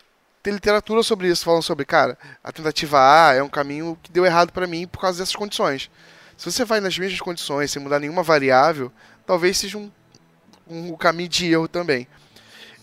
ter 0.46 0.52
literatura 0.52 1.02
sobre 1.02 1.28
isso, 1.28 1.44
falando 1.44 1.64
sobre, 1.64 1.86
cara, 1.86 2.16
a 2.44 2.52
tentativa 2.52 3.00
A 3.00 3.34
é 3.34 3.42
um 3.42 3.50
caminho 3.50 3.98
que 4.04 4.12
deu 4.12 4.24
errado 4.24 4.54
para 4.54 4.68
mim 4.68 4.86
por 4.86 5.02
causa 5.02 5.18
dessas 5.18 5.36
condições. 5.36 5.90
Se 6.38 6.52
você 6.52 6.64
vai 6.64 6.80
nas 6.80 6.96
mesmas 7.00 7.20
condições, 7.20 7.72
sem 7.72 7.82
mudar 7.82 8.00
nenhuma 8.00 8.22
variável, 8.22 8.92
talvez 9.26 9.58
seja 9.58 9.80
um, 9.80 9.92
um 10.68 10.96
caminho 10.96 11.30
de 11.30 11.52
erro 11.52 11.68
também. 11.68 12.08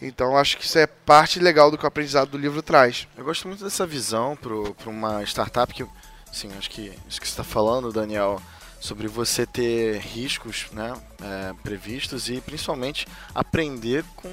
Então 0.00 0.36
acho 0.36 0.58
que 0.58 0.64
isso 0.64 0.76
é 0.76 0.88
parte 0.88 1.38
legal 1.38 1.70
do 1.70 1.78
que 1.78 1.84
o 1.84 1.86
aprendizado 1.86 2.30
do 2.30 2.36
livro 2.36 2.62
traz. 2.62 3.06
Eu 3.16 3.24
gosto 3.24 3.46
muito 3.46 3.62
dessa 3.62 3.86
visão 3.86 4.36
para 4.36 4.90
uma 4.90 5.22
startup 5.22 5.72
que, 5.72 5.86
assim, 6.28 6.50
acho 6.58 6.68
que 6.68 6.92
isso 7.08 7.20
que 7.20 7.28
você 7.28 7.32
está 7.32 7.44
falando, 7.44 7.92
Daniel, 7.92 8.42
sobre 8.80 9.06
você 9.06 9.46
ter 9.46 9.98
riscos 9.98 10.66
né, 10.72 10.92
é, 11.22 11.54
previstos 11.62 12.28
e 12.28 12.40
principalmente 12.40 13.06
aprender 13.32 14.04
com 14.16 14.28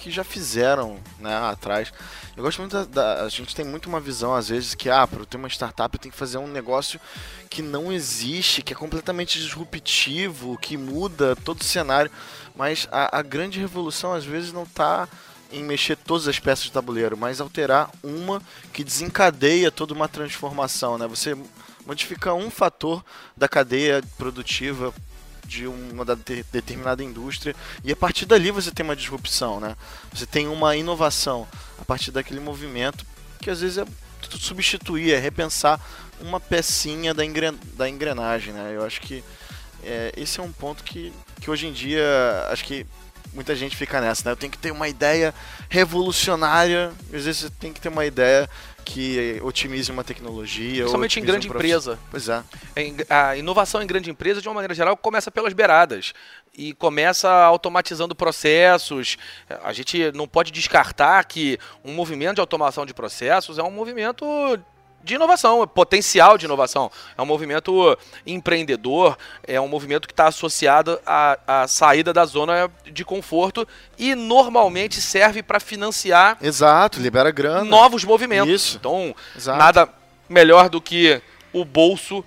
que 0.00 0.10
já 0.10 0.24
fizeram 0.24 0.98
né, 1.18 1.36
atrás. 1.36 1.92
Eu 2.36 2.42
gosto 2.42 2.58
muito 2.60 2.72
da, 2.72 2.84
da, 2.84 3.24
A 3.24 3.28
gente 3.28 3.54
tem 3.54 3.64
muito 3.64 3.88
uma 3.88 4.00
visão, 4.00 4.34
às 4.34 4.48
vezes, 4.48 4.74
que 4.74 4.88
ah, 4.88 5.06
para 5.06 5.24
ter 5.26 5.36
uma 5.36 5.48
startup 5.48 5.94
eu 5.94 6.00
tenho 6.00 6.12
que 6.12 6.18
fazer 6.18 6.38
um 6.38 6.46
negócio 6.46 6.98
que 7.50 7.60
não 7.60 7.92
existe, 7.92 8.62
que 8.62 8.72
é 8.72 8.76
completamente 8.76 9.38
disruptivo, 9.38 10.58
que 10.58 10.76
muda 10.76 11.36
todo 11.36 11.60
o 11.60 11.64
cenário. 11.64 12.10
Mas 12.56 12.88
a, 12.90 13.18
a 13.18 13.22
grande 13.22 13.60
revolução, 13.60 14.12
às 14.12 14.24
vezes, 14.24 14.52
não 14.52 14.62
está 14.62 15.08
em 15.52 15.62
mexer 15.62 15.96
todas 15.96 16.28
as 16.28 16.38
peças 16.38 16.66
do 16.66 16.72
tabuleiro, 16.72 17.16
mas 17.16 17.40
alterar 17.40 17.90
uma 18.02 18.40
que 18.72 18.84
desencadeia 18.84 19.70
toda 19.70 19.92
uma 19.92 20.08
transformação. 20.08 20.96
Né? 20.96 21.06
Você 21.08 21.36
modifica 21.84 22.32
um 22.32 22.50
fator 22.50 23.04
da 23.36 23.48
cadeia 23.48 24.02
produtiva 24.16 24.94
de 25.50 25.66
uma 25.66 26.04
determinada 26.04 27.02
indústria 27.02 27.56
e 27.82 27.90
a 27.90 27.96
partir 27.96 28.24
dali 28.24 28.52
você 28.52 28.70
tem 28.70 28.84
uma 28.84 28.94
disrupção, 28.94 29.58
né? 29.58 29.76
Você 30.12 30.24
tem 30.24 30.46
uma 30.46 30.76
inovação 30.76 31.46
a 31.76 31.84
partir 31.84 32.12
daquele 32.12 32.38
movimento 32.38 33.04
que 33.40 33.50
às 33.50 33.60
vezes 33.60 33.78
é 33.78 33.84
substituir, 34.38 35.12
é 35.12 35.18
repensar 35.18 35.80
uma 36.20 36.38
pecinha 36.38 37.12
da, 37.12 37.24
engren 37.24 37.58
da 37.74 37.88
engrenagem, 37.88 38.54
né? 38.54 38.76
Eu 38.76 38.84
acho 38.84 39.00
que 39.00 39.24
é, 39.82 40.12
esse 40.16 40.38
é 40.38 40.42
um 40.42 40.52
ponto 40.52 40.84
que, 40.84 41.12
que 41.40 41.50
hoje 41.50 41.66
em 41.66 41.72
dia 41.72 42.06
acho 42.52 42.64
que 42.64 42.86
muita 43.32 43.56
gente 43.56 43.76
fica 43.76 44.00
nessa, 44.00 44.22
né? 44.28 44.32
Eu 44.32 44.36
tenho 44.36 44.52
que 44.52 44.58
ter 44.58 44.70
uma 44.70 44.88
ideia 44.88 45.34
revolucionária, 45.68 46.92
às 47.12 47.24
vezes 47.24 47.38
você 47.38 47.50
tem 47.50 47.72
que 47.72 47.80
ter 47.80 47.88
uma 47.88 48.06
ideia 48.06 48.48
que 48.84 49.40
otimize 49.42 49.90
uma 49.90 50.02
tecnologia. 50.02 50.82
Principalmente 50.82 51.20
em 51.20 51.24
grande 51.24 51.48
um 51.48 51.54
empresa. 51.54 51.98
Pois 52.10 52.28
é. 52.28 52.42
A 53.08 53.36
inovação 53.36 53.82
em 53.82 53.86
grande 53.86 54.10
empresa, 54.10 54.40
de 54.40 54.48
uma 54.48 54.54
maneira 54.54 54.74
geral, 54.74 54.96
começa 54.96 55.30
pelas 55.30 55.52
beiradas. 55.52 56.12
E 56.56 56.72
começa 56.74 57.30
automatizando 57.30 58.14
processos. 58.14 59.16
A 59.62 59.72
gente 59.72 60.10
não 60.12 60.26
pode 60.26 60.50
descartar 60.50 61.24
que 61.24 61.58
um 61.84 61.92
movimento 61.92 62.36
de 62.36 62.40
automação 62.40 62.84
de 62.84 62.92
processos 62.92 63.58
é 63.58 63.62
um 63.62 63.70
movimento 63.70 64.26
de 65.02 65.14
inovação, 65.14 65.66
potencial 65.66 66.36
de 66.36 66.44
inovação. 66.44 66.90
É 67.16 67.22
um 67.22 67.26
movimento 67.26 67.98
empreendedor, 68.26 69.16
é 69.42 69.60
um 69.60 69.68
movimento 69.68 70.06
que 70.06 70.12
está 70.12 70.28
associado 70.28 71.00
à, 71.06 71.38
à, 71.46 71.68
saída 71.68 72.12
da 72.12 72.24
zona 72.24 72.70
de 72.84 73.04
conforto 73.04 73.66
e 73.98 74.14
normalmente 74.14 75.00
serve 75.00 75.42
para 75.42 75.58
financiar. 75.58 76.36
Exato, 76.40 77.00
libera 77.00 77.30
grana. 77.30 77.64
Novos 77.64 78.04
movimentos. 78.04 78.50
Isso. 78.50 78.76
Então, 78.76 79.14
Exato. 79.36 79.58
nada 79.58 79.88
melhor 80.28 80.68
do 80.68 80.80
que 80.80 81.20
o 81.52 81.64
bolso, 81.64 82.24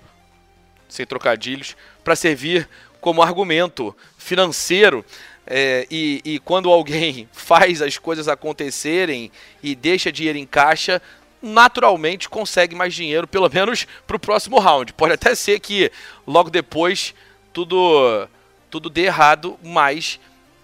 sem 0.88 1.06
trocadilhos, 1.06 1.76
para 2.02 2.16
servir 2.16 2.68
como 3.00 3.22
argumento 3.22 3.94
financeiro. 4.18 5.04
É, 5.46 5.86
e, 5.90 6.22
e 6.24 6.38
quando 6.38 6.70
alguém 6.70 7.28
faz 7.32 7.82
as 7.82 7.98
coisas 7.98 8.28
acontecerem 8.28 9.30
e 9.62 9.74
deixa 9.74 10.10
dinheiro 10.10 10.38
em 10.38 10.46
caixa, 10.46 11.02
naturalmente 11.44 12.28
consegue 12.28 12.74
mais 12.74 12.94
dinheiro, 12.94 13.28
pelo 13.28 13.48
menos 13.48 13.86
para 14.06 14.16
o 14.16 14.20
próximo 14.20 14.58
round. 14.58 14.92
Pode 14.94 15.12
até 15.12 15.34
ser 15.34 15.60
que 15.60 15.92
logo 16.26 16.50
depois 16.50 17.14
tudo, 17.52 18.26
tudo 18.70 18.90
dê 18.90 19.02
errado, 19.02 19.58
mas 19.62 20.18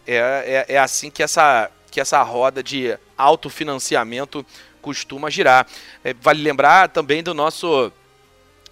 é, 0.07 0.65
é, 0.69 0.75
é 0.75 0.79
assim 0.79 1.11
que 1.11 1.23
essa, 1.23 1.71
que 1.91 2.01
essa 2.01 2.23
roda 2.23 2.63
de 2.63 2.99
autofinanciamento 3.17 4.45
costuma 4.81 5.31
girar. 5.31 5.67
É, 6.03 6.15
vale 6.15 6.43
lembrar 6.43 6.89
também 6.89 7.23
do 7.23 7.35
nosso 7.35 7.93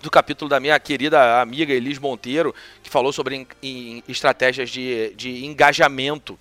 do 0.00 0.10
capítulo 0.10 0.48
da 0.48 0.60
minha 0.60 0.78
querida 0.78 1.40
amiga 1.40 1.72
Elis 1.72 1.98
Monteiro, 1.98 2.54
que 2.82 2.90
falou 2.90 3.12
sobre 3.12 3.46
estratégias 4.08 4.70
de, 4.70 5.12
de 5.16 5.44
engajamento. 5.44 6.38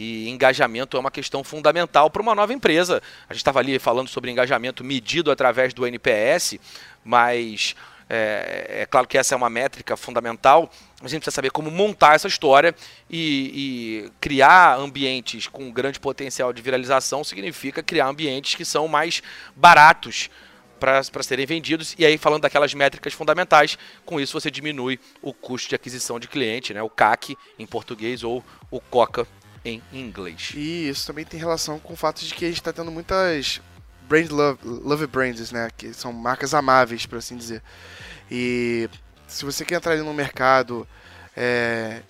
E 0.00 0.28
engajamento 0.28 0.96
é 0.96 1.00
uma 1.00 1.10
questão 1.10 1.42
fundamental 1.42 2.08
para 2.08 2.22
uma 2.22 2.32
nova 2.32 2.52
empresa. 2.52 3.02
A 3.28 3.32
gente 3.32 3.40
estava 3.40 3.58
ali 3.58 3.80
falando 3.80 4.06
sobre 4.06 4.30
engajamento 4.30 4.84
medido 4.84 5.28
através 5.28 5.74
do 5.74 5.84
NPS, 5.84 6.56
mas 7.04 7.74
é, 8.08 8.82
é, 8.82 8.86
claro 8.86 9.08
que 9.08 9.18
essa 9.18 9.34
é 9.34 9.36
uma 9.36 9.50
métrica 9.50 9.96
fundamental. 9.96 10.70
A 11.02 11.08
gente 11.08 11.22
precisa 11.22 11.34
saber 11.34 11.50
como 11.50 11.68
montar 11.68 12.14
essa 12.14 12.28
história 12.28 12.72
e, 13.10 14.06
e 14.06 14.12
criar 14.20 14.76
ambientes 14.78 15.48
com 15.48 15.68
grande 15.72 15.98
potencial 15.98 16.52
de 16.52 16.62
viralização 16.62 17.24
significa 17.24 17.82
criar 17.82 18.06
ambientes 18.06 18.54
que 18.54 18.64
são 18.64 18.86
mais 18.86 19.20
baratos 19.56 20.30
para 20.78 21.22
serem 21.24 21.44
vendidos. 21.44 21.96
E 21.98 22.06
aí, 22.06 22.16
falando 22.16 22.42
daquelas 22.42 22.72
métricas 22.72 23.14
fundamentais, 23.14 23.76
com 24.06 24.20
isso 24.20 24.40
você 24.40 24.48
diminui 24.48 25.00
o 25.20 25.34
custo 25.34 25.68
de 25.68 25.74
aquisição 25.74 26.20
de 26.20 26.28
cliente, 26.28 26.72
né? 26.72 26.80
o 26.80 26.88
CAC 26.88 27.36
em 27.58 27.66
português 27.66 28.22
ou 28.22 28.44
o 28.70 28.80
COCA 28.80 29.26
em 29.68 29.82
inglês. 29.92 30.52
E 30.54 30.88
isso 30.88 31.06
também 31.06 31.24
tem 31.24 31.38
relação 31.38 31.78
com 31.78 31.92
o 31.92 31.96
fato 31.96 32.24
de 32.24 32.34
que 32.34 32.44
a 32.44 32.48
gente 32.48 32.60
está 32.60 32.72
tendo 32.72 32.90
muitas 32.90 33.60
brand 34.08 34.30
love, 34.30 34.58
love 34.64 35.06
brands, 35.06 35.52
né? 35.52 35.68
Que 35.76 35.92
são 35.92 36.12
marcas 36.12 36.54
amáveis, 36.54 37.06
por 37.06 37.18
assim 37.18 37.36
dizer. 37.36 37.62
E 38.30 38.88
se 39.26 39.44
você 39.44 39.64
quer 39.64 39.76
entrar 39.76 39.96
no 39.96 40.14
mercado, 40.14 40.88
é, 41.36 42.00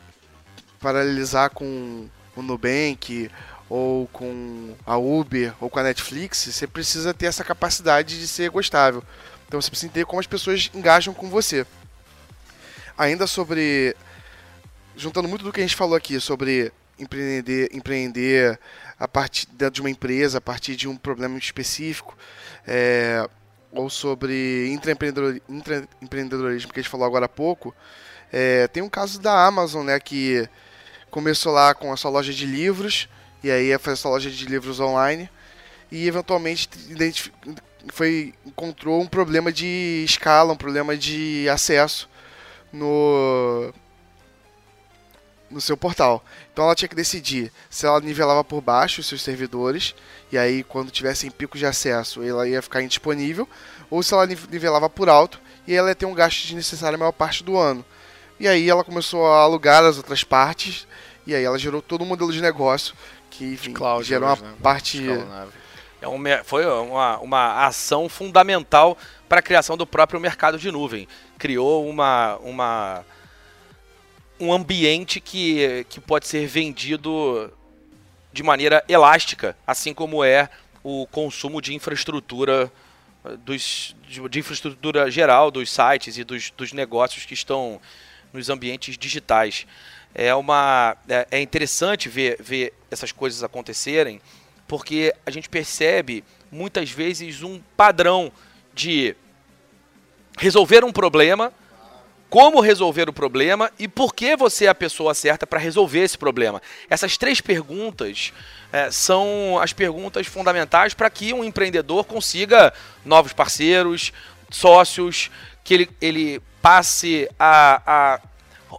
paralelizar 0.81 1.51
com 1.51 2.09
o 2.37 2.43
Nubank 2.43 3.31
ou 3.69 4.07
com 4.09 4.75
a 4.87 4.97
Uber 4.97 5.53
ou 5.61 5.69
com 5.69 5.79
a 5.79 5.83
Netflix, 5.83 6.49
você 6.51 6.67
precisa 6.67 7.13
ter 7.13 7.27
essa 7.27 7.45
capacidade 7.45 8.19
de 8.19 8.29
ser 8.29 8.49
gostável. 8.51 9.03
Então 9.47 9.61
você 9.61 9.69
precisa 9.69 9.91
entender 9.91 10.07
como 10.07 10.21
as 10.21 10.27
pessoas 10.27 10.71
engajam 10.75 11.13
com 11.13 11.29
você. 11.29 11.67
Ainda 12.97 13.27
sobre. 13.27 13.95
Juntando 14.97 15.29
muito 15.29 15.45
do 15.45 15.53
que 15.53 15.61
a 15.61 15.63
gente 15.63 15.77
falou 15.77 15.95
aqui 15.95 16.19
sobre 16.19 16.73
empreender, 16.99 17.69
empreender 17.73 18.59
a 18.99 19.07
partir 19.07 19.47
dentro 19.53 19.75
de 19.75 19.81
uma 19.81 19.91
empresa, 19.91 20.39
a 20.39 20.41
partir 20.41 20.77
de 20.77 20.89
um 20.89 20.97
problema 20.97 21.39
específico, 21.39 22.17
é, 22.67 23.29
ou 23.71 23.89
sobre 23.89 24.73
intraempreendedorismo 24.73 26.73
que 26.73 26.81
a 26.81 26.83
gente 26.83 26.91
falou 26.91 27.07
agora 27.07 27.27
há 27.27 27.29
pouco, 27.29 27.75
é, 28.33 28.67
tem 28.69 28.83
um 28.83 28.89
caso 28.89 29.21
da 29.21 29.47
Amazon, 29.47 29.87
né, 29.87 30.01
que 30.01 30.49
começou 31.11 31.53
lá 31.53 31.75
com 31.75 31.93
a 31.93 31.97
sua 31.97 32.11
loja 32.11 32.33
de 32.33 32.47
livros, 32.47 33.09
e 33.43 33.51
aí 33.51 33.77
fazer 33.79 33.95
a 33.95 33.97
sua 33.97 34.11
loja 34.13 34.31
de 34.31 34.47
livros 34.47 34.81
online, 34.81 35.31
e 35.91 36.07
eventualmente 36.07 36.69
foi, 37.93 38.35
encontrou 38.45 39.01
um 39.01 39.07
problema 39.07 39.53
de 39.53 40.03
escala, 40.05 40.53
um 40.53 40.57
problema 40.57 40.97
de 40.97 41.49
acesso 41.49 42.09
no 42.73 43.73
no 45.51 45.61
seu 45.61 45.77
portal. 45.77 46.25
Então 46.53 46.65
ela 46.65 46.75
tinha 46.75 46.89
que 46.89 46.95
decidir 46.95 47.53
se 47.71 47.87
ela 47.87 48.01
nivelava 48.01 48.45
por 48.45 48.61
baixo 48.61 49.01
os 49.01 49.07
seus 49.07 49.23
servidores, 49.23 49.95
e 50.31 50.39
aí 50.39 50.63
quando 50.63 50.91
tivessem 50.91 51.31
picos 51.31 51.59
de 51.59 51.67
acesso 51.67 52.23
ela 52.23 52.49
ia 52.49 52.63
ficar 52.63 52.83
indisponível, 52.83 53.49
ou 53.91 54.03
se 54.03 54.13
ela 54.13 54.27
nivelava 54.27 54.89
por 54.91 55.09
alto 55.09 55.41
e 55.67 55.75
ela 55.75 55.89
ia 55.89 55.95
ter 55.95 56.07
um 56.07 56.15
gasto 56.15 56.43
desnecessário 56.43 56.97
a 56.97 56.99
maior 56.99 57.13
parte 57.13 57.43
do 57.43 57.57
ano. 57.57 57.85
E 58.41 58.47
aí 58.47 58.69
ela 58.69 58.85
começou 58.85 59.27
a 59.27 59.41
alugar 59.41 59.85
as 59.85 59.97
outras 59.97 60.23
partes, 60.23 60.87
e 61.27 61.35
aí 61.35 61.45
ela 61.45 61.59
gerou 61.59 61.83
todo 61.83 62.03
um 62.03 62.07
modelo 62.07 62.33
de 62.33 62.41
negócio 62.41 62.95
que 63.31 63.45
enfim, 63.53 63.73
Cloud, 63.73 64.05
gerou 64.07 64.29
uma 64.29 64.37
né? 64.37 64.55
parte. 64.63 65.07
É 66.01 66.09
um, 66.09 66.19
foi 66.45 66.65
uma, 66.65 67.19
uma 67.19 67.67
ação 67.67 68.09
fundamental 68.09 68.97
para 69.29 69.41
a 69.41 69.43
criação 69.43 69.77
do 69.77 69.87
próprio 69.87 70.21
mercado 70.21 70.59
de 70.59 70.71
nuvem. 70.71 71.09
Criou 71.37 71.89
uma, 71.89 72.37
uma 72.37 73.05
um 74.41 74.53
ambiente 74.53 75.21
que, 75.21 75.85
que 75.89 76.01
pode 76.01 76.27
ser 76.27 76.47
vendido 76.47 77.53
de 78.33 78.43
maneira 78.43 78.85
elástica, 78.89 79.57
assim 79.67 79.93
como 79.93 80.23
é 80.23 80.49
o 80.83 81.07
consumo 81.07 81.61
de 81.61 81.75
infraestrutura 81.75 82.71
eh, 83.25 83.37
dos, 83.39 83.97
de, 84.07 84.39
infraestrutura 84.39 85.11
geral 85.11 85.51
dos 85.51 85.71
sites 85.71 86.19
e 86.19 86.25
dos, 86.25 86.51
dos 86.51 86.73
negócios 86.73 87.25
que 87.25 87.35
estão 87.35 87.81
nos 88.33 88.49
ambientes 88.49 88.97
digitais. 88.97 89.67
É, 90.15 90.35
uma, 90.35 90.97
é, 91.09 91.27
é 91.31 91.41
interessante 91.41 92.09
ver, 92.09 92.41
ver 92.41 92.73
essas 92.91 93.13
coisas 93.13 93.43
acontecerem, 93.43 94.21
porque 94.67 95.15
a 95.27 95.31
gente 95.31 95.49
percebe 95.49 96.25
muitas 96.51 96.91
vezes 96.91 97.43
um 97.43 97.61
padrão 97.77 98.33
de 98.75 99.15
resolver 100.39 100.85
um 100.85 100.93
problema 100.93 101.53
como 102.31 102.61
resolver 102.61 103.09
o 103.09 103.13
problema 103.13 103.71
e 103.79 103.89
por 103.89 104.15
que 104.15 104.37
você 104.37 104.67
é 104.67 104.69
a 104.69 104.75
pessoa 104.75 105.15
certa 105.15 105.47
para 105.47 105.59
resolver 105.59 106.01
esse 106.01 106.19
problema. 106.19 106.61
Essas 106.91 107.17
três 107.17 107.41
perguntas 107.41 108.33
é, 108.73 108.91
são 108.91 109.59
as 109.61 109.73
perguntas 109.73 110.27
fundamentais 110.27 110.95
para 110.95 111.09
que 111.09 111.33
um 111.33 111.43
empreendedor 111.43 112.05
consiga 112.05 112.73
novos 113.05 113.33
parceiros, 113.33 114.13
sócios, 114.51 115.31
que 115.65 115.75
ele, 115.75 115.91
ele 116.01 116.43
passe 116.61 117.29
a, 117.39 117.83
a 117.87 118.21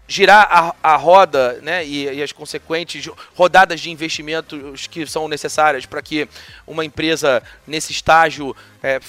girar 0.08 0.48
a, 0.50 0.94
a 0.94 0.96
roda 0.96 1.60
né, 1.62 1.86
e, 1.86 2.06
e, 2.06 2.22
as 2.22 2.32
consequentes 2.32 3.10
rodadas 3.36 3.80
de 3.80 3.90
investimentos 3.90 4.88
que 4.88 5.06
são 5.06 5.28
necessárias 5.28 5.86
para 5.86 6.02
que 6.02 6.28
uma 6.68 6.86
empresa 6.86 7.42
nesse 7.66 7.92
estágio 7.92 8.56
é, 8.82 9.00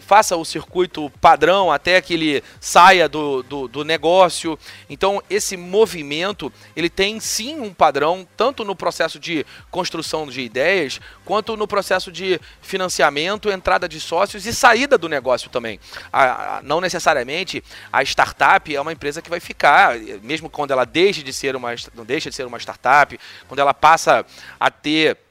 faça 0.00 0.36
o 0.36 0.44
circuito 0.44 1.10
padrão 1.20 1.72
até 1.72 2.00
que 2.00 2.14
ele 2.14 2.44
saia 2.60 3.08
do, 3.08 3.42
do, 3.42 3.68
do, 3.68 3.84
negócio. 3.84 4.58
Então, 4.88 5.22
esse 5.30 5.56
movimento, 5.56 6.52
ele 6.76 6.90
tem 6.90 7.18
sim 7.20 7.58
um 7.60 7.72
padrão, 7.72 8.26
tanto 8.36 8.64
no 8.64 8.76
processo 8.76 9.18
de 9.18 9.46
construção 9.70 10.26
de 10.26 10.40
ideias, 10.42 11.00
quanto 11.24 11.56
no 11.56 11.66
processo 11.66 12.12
de 12.12 12.40
financiamento, 12.60 13.50
entrada 13.50 13.88
de 13.88 13.98
sócios 13.98 14.46
e 14.46 14.54
saída 14.54 14.98
do 14.98 15.08
negócio 15.08 15.48
também. 15.48 15.80
A, 16.12 16.58
a, 16.58 16.62
não 16.62 16.80
necessariamente 16.80 17.64
a 17.92 18.02
startup 18.02 18.74
é 18.74 18.80
uma 18.80 18.92
empresa 18.92 19.22
que 19.22 19.30
vai 19.30 19.40
ficar, 19.40 19.98
mesmo 20.22 20.50
quando 20.50 20.72
ela 20.72 20.84
deixe 20.84 21.22
de 21.22 21.32
ser 21.32 21.56
uma, 21.56 21.74
não 21.94 22.04
deixa 22.04 22.28
de 22.28 22.36
ser 22.36 22.46
uma 22.46 22.58
startup, 22.58 23.18
quando 23.48 23.60
ela 23.60 23.72
passa 23.72 24.24
a 24.60 24.70
ter 24.70 25.23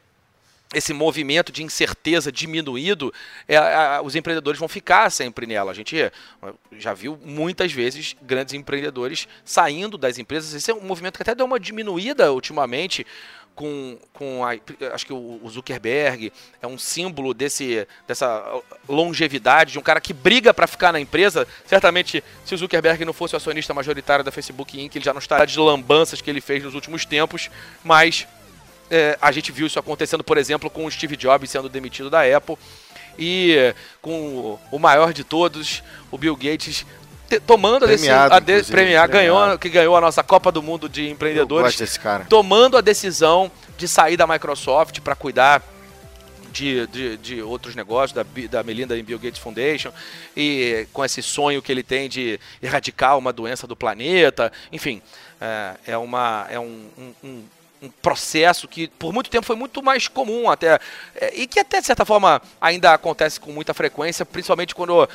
esse 0.73 0.93
movimento 0.93 1.51
de 1.51 1.63
incerteza 1.63 2.31
diminuído, 2.31 3.13
é, 3.47 3.55
é, 3.55 4.01
os 4.03 4.15
empreendedores 4.15 4.59
vão 4.59 4.67
ficar 4.67 5.09
sempre 5.09 5.45
nela. 5.45 5.71
A 5.71 5.75
gente 5.75 6.11
já 6.77 6.93
viu 6.93 7.17
muitas 7.23 7.71
vezes 7.71 8.15
grandes 8.21 8.53
empreendedores 8.53 9.27
saindo 9.45 9.97
das 9.97 10.17
empresas. 10.17 10.53
Esse 10.53 10.71
é 10.71 10.73
um 10.73 10.81
movimento 10.81 11.17
que 11.17 11.21
até 11.21 11.35
deu 11.35 11.45
uma 11.45 11.59
diminuída 11.59 12.31
ultimamente. 12.31 13.05
Com, 13.55 13.99
com 14.11 14.43
a, 14.43 14.53
acho 14.95 15.05
que 15.05 15.13
o, 15.13 15.47
Zuckerberg 15.47 16.33
é 16.59 16.65
um 16.65 16.75
símbolo 16.75 17.35
desse, 17.35 17.87
dessa 18.07 18.43
longevidade 18.89 19.73
de 19.73 19.77
um 19.77 19.81
cara 19.83 20.01
que 20.01 20.11
briga 20.11 20.51
para 20.51 20.65
ficar 20.65 20.91
na 20.91 20.99
empresa. 20.99 21.47
Certamente, 21.63 22.23
se 22.43 22.55
o 22.55 22.57
Zuckerberg 22.57 23.05
não 23.05 23.13
fosse 23.13 23.35
o 23.35 23.37
acionista 23.37 23.71
majoritário 23.71 24.25
da 24.25 24.31
Facebook 24.31 24.81
Inc., 24.81 24.95
ele 24.95 25.05
já 25.05 25.13
não 25.13 25.19
estaria 25.19 25.45
de 25.45 25.59
lambanças 25.59 26.19
que 26.19 26.31
ele 26.31 26.41
fez 26.41 26.63
nos 26.63 26.73
últimos 26.73 27.05
tempos, 27.05 27.51
mas 27.83 28.25
é, 28.93 29.17
a 29.19 29.31
gente 29.31 29.51
viu 29.51 29.65
isso 29.65 29.79
acontecendo, 29.79 30.23
por 30.23 30.37
exemplo, 30.37 30.69
com 30.69 30.85
o 30.85 30.91
Steve 30.91 31.17
Jobs 31.17 31.49
sendo 31.49 31.67
demitido 31.67 32.09
da 32.09 32.21
Apple 32.21 32.57
e 33.17 33.73
com 34.01 34.59
o 34.71 34.79
maior 34.79 35.13
de 35.13 35.23
todos, 35.23 35.83
o 36.11 36.17
Bill 36.17 36.35
Gates 36.35 36.85
tomando 37.47 37.87
premiado, 37.87 38.35
a 38.35 38.39
decisão, 38.39 38.75
premiar, 38.75 39.07
ganhou, 39.07 39.57
que 39.57 39.69
ganhou 39.69 39.95
a 39.97 40.01
nossa 40.01 40.21
Copa 40.21 40.51
do 40.51 40.61
Mundo 40.61 40.87
de 40.87 41.09
empreendedores, 41.09 41.99
tomando 42.29 42.77
a 42.77 42.81
decisão 42.81 43.51
de 43.77 43.87
sair 43.87 44.15
da 44.15 44.27
Microsoft 44.27 44.99
para 44.99 45.15
cuidar 45.15 45.63
de, 46.51 46.85
de, 46.87 47.17
de, 47.17 47.41
outros 47.41 47.73
negócios, 47.73 48.13
da, 48.13 48.23
da 48.47 48.61
Melinda 48.61 48.95
Bill 49.01 49.17
Gates 49.17 49.39
Foundation, 49.39 49.91
e 50.37 50.87
com 50.93 51.03
esse 51.03 51.23
sonho 51.23 51.63
que 51.63 51.71
ele 51.71 51.81
tem 51.81 52.07
de 52.07 52.39
erradicar 52.61 53.17
uma 53.17 53.33
doença 53.33 53.65
do 53.65 53.75
planeta, 53.75 54.51
enfim, 54.71 55.01
é, 55.41 55.73
é, 55.87 55.97
uma, 55.97 56.45
é 56.51 56.59
um, 56.59 56.87
um, 56.95 57.13
um 57.23 57.43
processo 57.89 58.67
que 58.67 58.87
por 58.87 59.13
muito 59.13 59.29
tempo 59.29 59.45
foi 59.45 59.55
muito 59.55 59.81
mais 59.81 60.07
comum 60.07 60.49
até 60.49 60.79
é, 61.15 61.33
e 61.35 61.47
que 61.47 61.59
até 61.59 61.79
de 61.79 61.87
certa 61.87 62.05
forma 62.05 62.41
ainda 62.59 62.93
acontece 62.93 63.39
com 63.39 63.51
muita 63.51 63.73
frequência, 63.73 64.25
principalmente 64.25 64.75
quando 64.75 65.07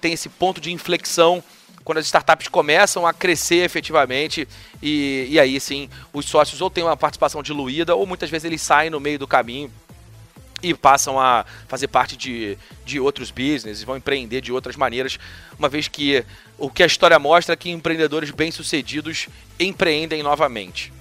tem 0.00 0.12
esse 0.12 0.28
ponto 0.28 0.60
de 0.60 0.72
inflexão 0.72 1.42
quando 1.84 1.98
as 1.98 2.06
startups 2.06 2.48
começam 2.48 3.06
a 3.06 3.12
crescer 3.12 3.64
efetivamente 3.64 4.46
e, 4.82 5.26
e 5.30 5.40
aí 5.40 5.58
sim 5.58 5.88
os 6.12 6.26
sócios 6.26 6.60
ou 6.60 6.70
têm 6.70 6.84
uma 6.84 6.96
participação 6.96 7.42
diluída 7.42 7.94
ou 7.94 8.06
muitas 8.06 8.30
vezes 8.30 8.44
eles 8.44 8.62
saem 8.62 8.90
no 8.90 9.00
meio 9.00 9.18
do 9.18 9.26
caminho 9.26 9.72
e 10.62 10.74
passam 10.74 11.18
a 11.18 11.44
fazer 11.68 11.88
parte 11.88 12.16
de, 12.16 12.58
de 12.84 13.00
outros 13.00 13.30
business, 13.30 13.82
vão 13.82 13.96
empreender 13.96 14.40
de 14.40 14.52
outras 14.52 14.76
maneiras, 14.76 15.18
uma 15.58 15.68
vez 15.68 15.88
que 15.88 16.24
o 16.58 16.70
que 16.70 16.82
a 16.82 16.86
história 16.86 17.18
mostra 17.18 17.54
é 17.54 17.56
que 17.56 17.70
empreendedores 17.70 18.30
bem-sucedidos 18.30 19.28
empreendem 19.58 20.22
novamente. 20.22 20.92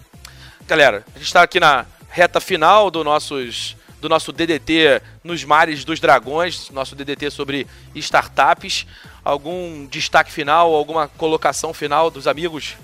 Galera, 0.70 1.04
a 1.16 1.18
gente 1.18 1.26
está 1.26 1.42
aqui 1.42 1.60
na 1.60 1.84
reta 2.10 2.40
final 2.40 2.92
do, 2.92 3.04
nossos, 3.04 3.76
do 4.00 4.08
nosso 4.08 4.32
DDT 4.32 5.02
nos 5.24 5.44
mares 5.44 5.84
dos 5.84 6.00
dragões, 6.00 6.70
nosso 6.70 6.96
DDT 6.96 7.32
sobre 7.32 7.66
startups. 7.96 8.86
Algum 9.26 9.88
destaque 9.88 10.32
final, 10.32 10.76
alguma 10.76 11.08
colocação 11.08 11.74
final 11.74 12.12
dos 12.12 12.28
amigos? 12.28 12.78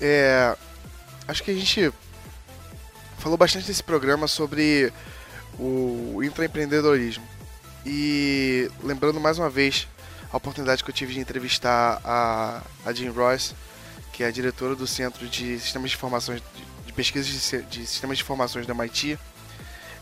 É, 0.00 0.56
acho 1.28 1.42
que 1.42 1.50
a 1.50 1.54
gente 1.54 1.92
falou 3.18 3.36
bastante 3.36 3.68
nesse 3.68 3.82
programa 3.82 4.26
sobre 4.26 4.90
o 5.58 6.22
intraempreendedorismo. 6.24 7.28
E 7.84 8.70
lembrando 8.82 9.20
mais 9.20 9.38
uma 9.38 9.50
vez 9.50 9.86
a 10.32 10.38
oportunidade 10.38 10.82
que 10.82 10.88
eu 10.88 10.94
tive 10.94 11.12
de 11.12 11.20
entrevistar 11.20 12.00
a, 12.02 12.62
a 12.86 12.94
Jean 12.94 13.12
Royce, 13.12 13.54
que 14.20 14.24
é 14.24 14.26
a 14.26 14.30
diretora 14.30 14.76
do 14.76 14.86
Centro 14.86 15.26
de 15.26 15.58
Sistemas 15.58 15.92
de 15.92 15.96
Informações 15.96 16.42
de 16.84 16.92
Pesquisa 16.92 17.26
de, 17.26 17.62
de 17.70 17.86
Sistemas 17.86 18.18
de 18.18 18.22
Informações 18.22 18.66
da 18.66 18.74
MIT, 18.74 19.18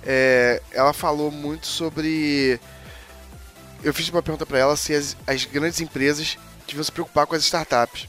é, 0.04 0.60
ela 0.72 0.92
falou 0.92 1.30
muito 1.30 1.68
sobre. 1.68 2.58
Eu 3.80 3.94
fiz 3.94 4.08
uma 4.08 4.20
pergunta 4.20 4.44
para 4.44 4.58
ela 4.58 4.76
se 4.76 4.92
as, 4.92 5.16
as 5.24 5.44
grandes 5.44 5.80
empresas 5.80 6.36
deviam 6.66 6.82
se 6.82 6.90
preocupar 6.90 7.28
com 7.28 7.36
as 7.36 7.44
startups. 7.44 8.08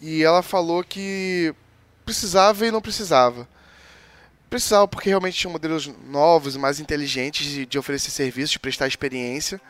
E 0.00 0.22
ela 0.22 0.42
falou 0.42 0.82
que 0.82 1.54
precisava 2.02 2.66
e 2.66 2.70
não 2.70 2.80
precisava. 2.80 3.46
Precisava 4.48 4.88
porque 4.88 5.10
realmente 5.10 5.36
tinha 5.36 5.52
modelos 5.52 5.86
novos, 6.06 6.56
mais 6.56 6.80
inteligentes 6.80 7.46
de, 7.46 7.66
de 7.66 7.78
oferecer 7.78 8.10
serviços, 8.10 8.52
de 8.52 8.58
prestar 8.58 8.88
experiência. 8.88 9.60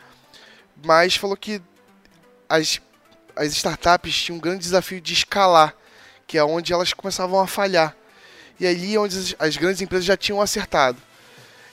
Mas 0.81 1.17
falou 1.17 1.35
que 1.35 1.61
as 2.47 2.79
as 3.35 3.51
startups 3.53 4.15
tinham 4.15 4.37
um 4.37 4.41
grande 4.41 4.59
desafio 4.59 5.01
de 5.01 5.13
escalar, 5.13 5.75
que 6.27 6.37
é 6.37 6.43
onde 6.43 6.73
elas 6.73 6.93
começavam 6.93 7.39
a 7.39 7.47
falhar. 7.47 7.95
E 8.59 8.67
ali 8.67 8.95
é 8.95 8.99
onde 8.99 9.35
as 9.39 9.57
grandes 9.57 9.81
empresas 9.81 10.05
já 10.05 10.15
tinham 10.15 10.41
acertado. 10.41 10.97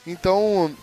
Então, 0.06 0.74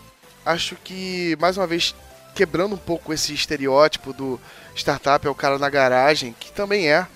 acho 0.44 0.76
que, 0.76 1.36
mais 1.40 1.56
uma 1.56 1.66
vez, 1.66 1.94
quebrando 2.34 2.74
um 2.74 2.78
pouco 2.78 3.12
esse 3.12 3.34
estereótipo 3.34 4.12
do 4.12 4.40
startup 4.74 5.26
é 5.26 5.30
o 5.30 5.34
cara 5.34 5.58
na 5.58 5.68
garagem, 5.68 6.34
que 6.38 6.52
também 6.52 6.88
é. 6.88 7.06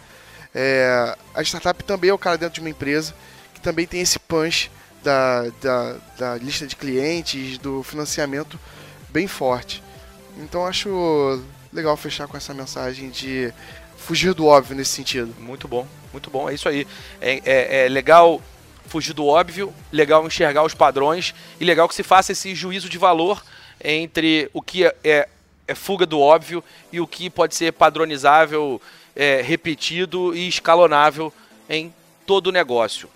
é 0.55 1.17
a 1.35 1.43
startup 1.43 1.85
também 1.85 2.11
é 2.11 2.13
o 2.13 2.19
cara 2.19 2.37
dentro 2.37 2.55
de 2.55 2.61
uma 2.61 2.71
empresa, 2.71 3.15
que 3.55 3.61
também 3.61 3.87
tem 3.87 4.01
esse 4.01 4.19
punch 4.19 4.71
da, 5.03 5.45
da, 5.61 5.97
da 6.19 6.37
lista 6.37 6.67
de 6.67 6.75
clientes, 6.75 7.59
do 7.59 7.83
financiamento 7.83 8.59
bem 9.11 9.27
forte. 9.27 9.83
Então, 10.39 10.67
acho 10.67 11.43
legal 11.73 11.97
fechar 11.97 12.27
com 12.27 12.37
essa 12.37 12.53
mensagem 12.53 13.11
de 13.11 13.53
fugir 13.97 14.35
do 14.35 14.47
óbvio 14.47 14.77
nesse 14.77 14.91
sentido. 14.91 15.35
Muito 15.39 15.69
bom, 15.69 15.87
muito 16.13 16.31
bom, 16.31 16.49
é 16.49 16.55
isso 16.55 16.69
aí. 16.69 16.87
É, 17.21 17.41
é, 17.45 17.87
é 17.87 17.89
legal 17.89 18.43
fugir 18.87 19.13
do 19.13 19.27
óbvio, 19.27 19.73
legal 19.93 20.27
enxergar 20.27 20.65
os 20.65 20.75
padrões 20.75 21.35
e 21.61 21.65
legal 21.65 21.89
que 21.89 21.95
se 21.95 22.03
faça 22.03 22.33
esse 22.33 22.55
juízo 22.55 22.89
de 22.89 22.99
valor 22.99 23.43
entre 23.83 24.51
o 24.53 24.61
que 24.61 24.85
é, 24.85 24.95
é, 25.05 25.29
é 25.69 25.75
fuga 25.75 26.05
do 26.05 26.19
óbvio 26.19 26.63
e 26.93 27.01
o 27.01 27.07
que 27.07 27.31
pode 27.31 27.55
ser 27.55 27.73
padronizável, 27.73 28.83
é, 29.15 29.43
repetido 29.43 30.35
e 30.35 30.49
escalonável 30.49 31.33
em 31.69 31.95
todo 32.27 32.49
o 32.49 32.53
negócio. 32.53 33.09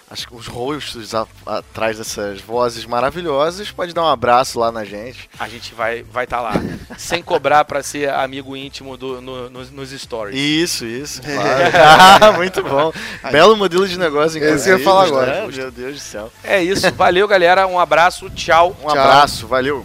as, 0.09 0.25
os 0.31 0.47
rostos 0.47 1.13
a, 1.13 1.27
atrás 1.45 1.99
dessas 1.99 2.41
vozes 2.41 2.87
maravilhosas, 2.87 3.73
pode 3.73 3.93
dar 3.93 4.05
um 4.05 4.09
abraço 4.09 4.61
lá 4.61 4.71
na 4.71 4.85
gente. 4.85 5.29
A 5.41 5.49
gente 5.49 5.75
vai 5.75 6.05
vai 6.05 6.23
estar 6.23 6.37
tá 6.37 6.43
lá, 6.43 6.53
sem 6.97 7.21
cobrar 7.21 7.65
para 7.65 7.83
ser 7.83 8.11
amigo 8.11 8.57
íntimo 8.57 8.97
do, 8.97 9.21
no, 9.21 9.51
nos, 9.51 9.73
nos 9.73 9.91
stories. 9.91 10.39
Isso, 10.39 10.87
isso. 10.87 11.21
Claro. 11.31 12.25
ah, 12.25 12.33
muito 12.33 12.63
bom. 12.63 12.93
Belo 13.33 13.57
modelo 13.57 13.89
de 13.89 13.99
negócio, 13.99 14.39
inclusive. 14.39 14.61
Esse 14.61 14.71
eu 14.71 14.79
ia 14.79 14.85
falar 14.85 15.07
agora. 15.07 15.47
Né? 15.47 15.53
Meu 15.53 15.73
Deus 15.73 15.95
do 15.95 16.01
céu. 16.01 16.31
É 16.45 16.63
isso. 16.63 16.93
Valeu, 16.93 17.27
galera. 17.27 17.67
Um 17.67 17.81
abraço. 17.81 18.31
Tchau. 18.31 18.77
Um 18.81 18.87
tchau. 18.87 18.91
abraço. 18.91 19.49
Valeu. 19.49 19.85